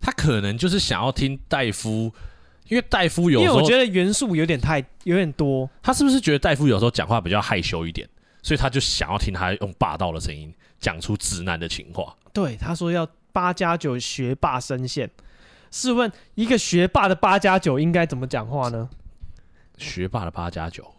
[0.00, 2.14] 他可能就是想要听戴夫，
[2.68, 5.68] 因为戴夫有时候，因为我觉得元素有点太有点多。
[5.82, 8.08] 他是不是觉得戴夫有时候讲话比较害羞一点，
[8.42, 10.54] 所以他就想要听他用霸道的声音？
[10.78, 15.10] 讲出直男的情话，对他说要八加九学霸声线。
[15.70, 18.88] 试问一个学霸的八加九应该怎么讲话呢？
[19.76, 20.90] 学霸的八加九，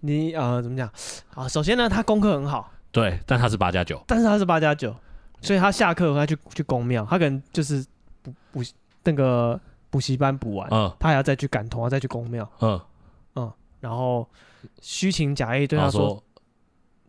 [0.00, 0.86] 你呃怎么讲
[1.34, 1.48] 啊？
[1.48, 4.94] 首先呢，他功课很好，对，但他是八加九，但是他是八加九，
[5.40, 7.82] 所以他下课他去去公庙，他可能就是
[8.22, 8.60] 补补
[9.02, 9.58] 那个
[9.88, 12.78] 补习班补完，嗯，他还要再去赶通，再去公庙，嗯
[13.36, 13.50] 嗯，
[13.80, 14.28] 然后
[14.82, 16.22] 虚情假意对他说。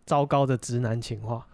[0.07, 1.45] 糟糕的直男情话，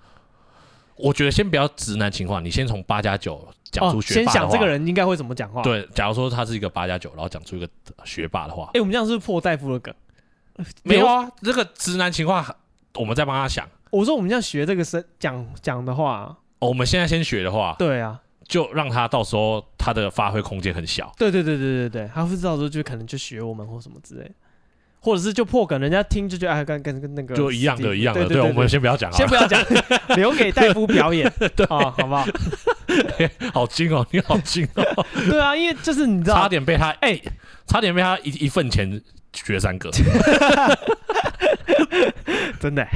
[0.96, 4.32] 我觉得先不要直男情话，你先从八加九讲出学霸的话。
[4.32, 5.62] 先想这个人应该会怎么讲话。
[5.64, 7.68] 对，假如说他是一个八加九，然后讲出一个
[8.06, 8.70] 学霸的话。
[8.76, 9.94] 哎，我们这样是不是破大夫的梗？
[10.84, 12.56] 没有啊，这个直男情话，
[12.94, 13.68] 我们再帮他想。
[13.90, 21.12] 我说我们这样学这个声讲讲的话，哦我们现在先学的话，对啊，就让他到时候他的发挥空间很小。
[21.18, 24.32] 对对对对对对，他会到时候就可能就学我们或什么之类的。
[25.04, 28.26] 或者是就破梗，人家听就觉得哎，跟跟跟那个就一样的，一样的。
[28.26, 29.62] 对，我们先不要讲，先不要讲，
[30.16, 32.26] 留给大夫表演，对啊，好不好？
[33.54, 35.06] 好精哦，你好精哦。
[35.30, 37.20] 对啊，因为就是你知道，差点被他哎，
[37.68, 39.02] 差点被他一一份钱
[39.34, 39.90] 学三个。
[42.60, 42.88] 真的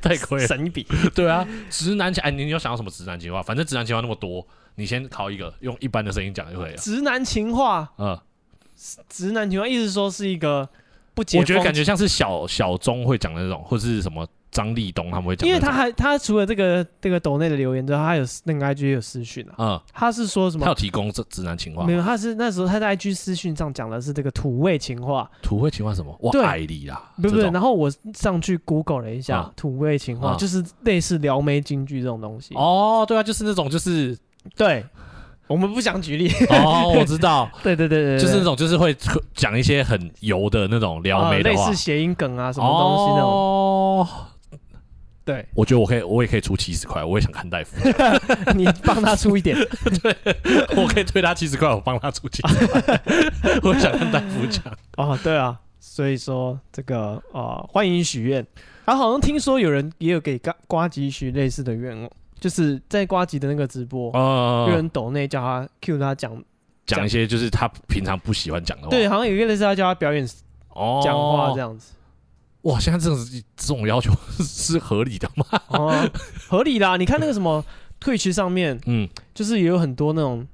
[0.00, 0.86] 太亏了，省一笔。
[1.14, 3.42] 对啊，直男情哎，你有想到什么直男情话？
[3.42, 6.78] 反正直男情话那么多，你先考一个，用一般的声音讲就可以了。
[6.78, 8.18] 直男情话，嗯，
[9.08, 10.66] 直男情话，意思说是一个
[11.14, 14.26] 不解，我觉得感觉像是小小钟会讲的那种，或者是什么。
[14.54, 19.54] 张立东他们会讲，因为他还他除了这个这个抖内的留言之后，他有那个 IG 也有私讯啊。
[19.58, 20.64] 嗯，他是说什么？
[20.64, 21.84] 他有提供这直男情话？
[21.84, 25.28] 没有，他是那时候他在 IG 私讯上讲的是这个土味情话。
[25.42, 26.16] 土味情话什么？
[26.20, 27.10] 我爱你啦！
[27.20, 32.54] 不不，然后我上去 Google 了一下，土味情话就是类似撩妹金句这种东西。
[32.54, 34.16] 哦，对啊，就是那种就是
[34.54, 34.86] 对，
[35.46, 36.30] 我们不想举例。
[36.48, 37.50] 哦，我知道。
[37.62, 38.96] 对对对对，就是那种就是会
[39.34, 43.30] 讲一些很油的那种撩妹的话，类似谐音梗啊什么东西那种。
[43.30, 44.08] 哦。
[45.26, 47.76] 对，我觉得我可以，我也可以出七十块，我也想看大夫。
[48.54, 49.56] 你帮他出一点，
[50.02, 50.14] 对，
[50.76, 53.00] 我可以推他七十块，我帮他出七十块。
[53.62, 54.62] 我想看大夫讲。
[54.98, 58.46] 哦，对啊，所以说这个啊、呃，欢迎许愿。
[58.84, 62.10] 啊，好像听说有人也有给瓜瓜吉许类似的愿望，
[62.44, 64.12] 就是在瓜吉的那个直播，
[64.68, 66.44] 有人抖内叫他 cue 他讲
[66.84, 68.90] 讲一些就是他平常不喜欢讲的话。
[68.90, 70.28] 对，好像有一个类似他叫他表演
[71.02, 71.94] 讲话这样子。
[72.64, 73.18] 哇，现在这种
[73.56, 75.46] 这种要求是合理的吗？
[75.68, 76.10] 哦，
[76.46, 76.98] 合理啦！
[76.98, 77.64] 你看那个什么
[77.98, 80.46] Twitch 上面，嗯，就是也有很多那种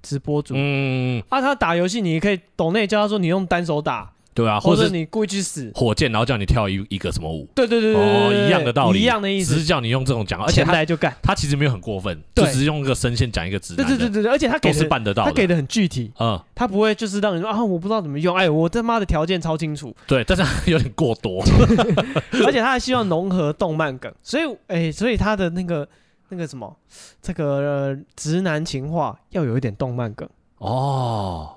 [0.00, 4.11] 直播主，嗯，啊，他打游戏，你可以抖内叫他说你用单手打。
[4.34, 5.70] 对啊，或者你故意去死。
[5.74, 7.46] 火箭，然后叫你跳一一个什么舞？
[7.54, 13.76] 对对对对，哦，一样的道理，一样的意思，只是叫你用这种讲，而且他就干，他其实没有很过分，就只是用一个声线讲一个字。
[13.76, 19.94] 对对对对对，而且他给是办得到，他给的很具体，嗯，他不会就是让你说啊，我不知道怎么用，哎，我他妈的条件超清楚。
[20.06, 21.44] 对，但是有点过多，
[22.46, 25.86] 而且他还希望融合动漫梗，所以哎，所以他的那个
[26.30, 26.74] 那个什么，
[27.20, 30.26] 这个直男情话要有一点动漫梗。
[30.56, 31.50] 哦，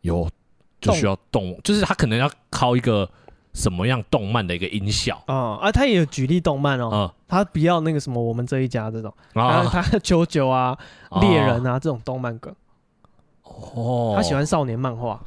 [0.00, 0.28] 有。
[0.80, 3.08] 就需要动，就是他可能要靠一个
[3.54, 5.72] 什么样动漫的一个音效嗯啊！
[5.72, 10.78] 他也有举例动漫哦，嗯、他不要那个什么我们这一家这种，啊、他 九九啊、
[11.20, 12.54] 猎、啊、人啊这种动漫梗
[13.42, 15.20] 哦，他喜欢少年漫画。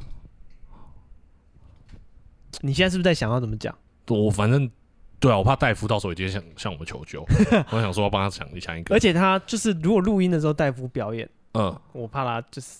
[2.60, 3.76] 你现在是不是在想要怎么讲？
[4.08, 4.70] 我反正
[5.18, 7.22] 对啊，我怕戴夫到时候也向向我们求救，
[7.70, 8.94] 我想说要帮他想一想一个。
[8.94, 12.78] 而且他就是如果录音的时候戴夫表演，嗯，我怕他就是。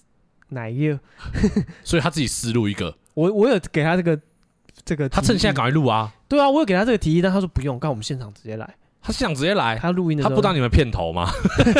[0.53, 0.99] 哪一个？
[1.83, 2.97] 所以他自己私录一个。
[3.15, 4.19] 我我有给他这个
[4.85, 6.12] 这个，他趁现在赶快录啊。
[6.29, 8.74] 对啊，我有给他这个提议，但他说不用，刚我们现场直接来。
[9.05, 11.29] 他现场直接来，他录音的时候，他不当你们片头吗？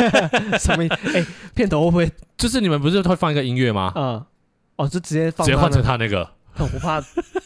[0.59, 0.83] 什么？
[1.15, 1.25] 哎，
[1.55, 3.93] 片头会不会就是你们不是会放一个音乐吗？
[3.95, 4.23] 嗯，
[4.75, 7.01] 哦，就直接放，直接换成他那个，我不怕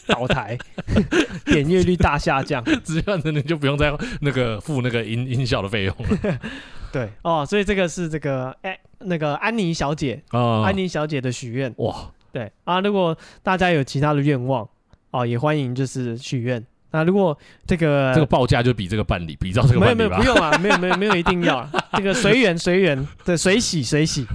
[0.06, 0.58] 倒台，
[1.46, 6.38] 点阅率大下降， 直接换成你就不用再那个付那个音音效的费用了。
[6.92, 8.78] 对哦，所以这个是这个哎。
[9.00, 14.68] 那个安妮小姐，哦、安妮小姐的许愿哇，对啊，如果大家有其他的愿望
[15.12, 16.60] 哦，也欢迎就是许愿。
[16.90, 24.26] 那如果这个这个报价就比这个办理，比照这个办理没有没有不用啊，没有没有没有一定要，这个随缘随缘，对，随喜随喜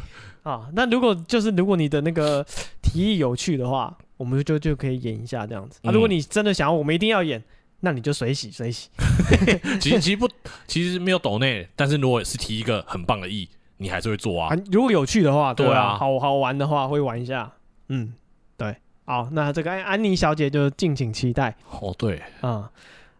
[0.43, 0.61] 啊。
[0.71, 2.41] 那如果就是如果你的那个
[2.81, 5.79] 提议有趣的话，我们就就可以演一下这样子。
[5.83, 7.43] 啊，如果你真的想要我们一定要演，
[7.81, 8.89] 那你就随喜随喜。
[9.81, 10.29] 其实其实不，
[10.67, 13.49] 其实没有抖内，但是如果是提一个很棒的意。
[13.77, 14.55] 你还是会做啊？
[14.71, 17.51] 如果有趣的话，对啊，好好玩的话会玩一下。
[17.89, 18.13] 嗯，
[18.55, 21.53] 对，好，那这个安安妮小姐就敬请期待。
[21.81, 22.63] 哦，对，嗯，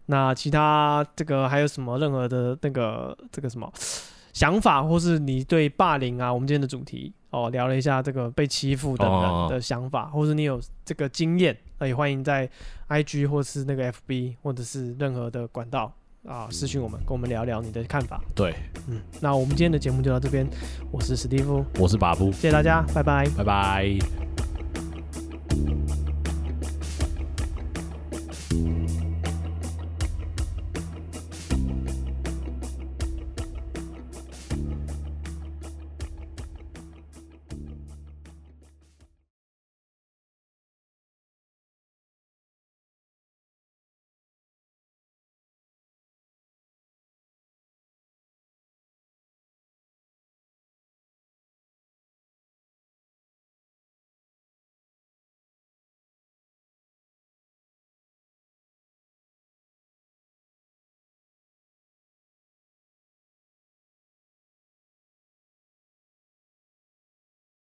[0.06, 3.70] 那其他这个还有什么任何的那个这个什么
[4.32, 6.32] 想法，或是你对霸凌啊？
[6.32, 12.48] 我们今天的主题哦，聊了一下这个被欺负的人的想法，哦、或是你有这个经验，那也欢迎在
[12.88, 15.92] IG 或是那个 FB 或者是任何的管道。
[16.26, 18.24] 啊，私讯我们，跟我们聊聊你的看法。
[18.34, 18.56] 对，
[18.88, 20.48] 嗯，那我们今天的节目就到这边。
[20.90, 23.98] 我是史蒂夫，我是巴布，谢谢大家，拜拜，拜拜。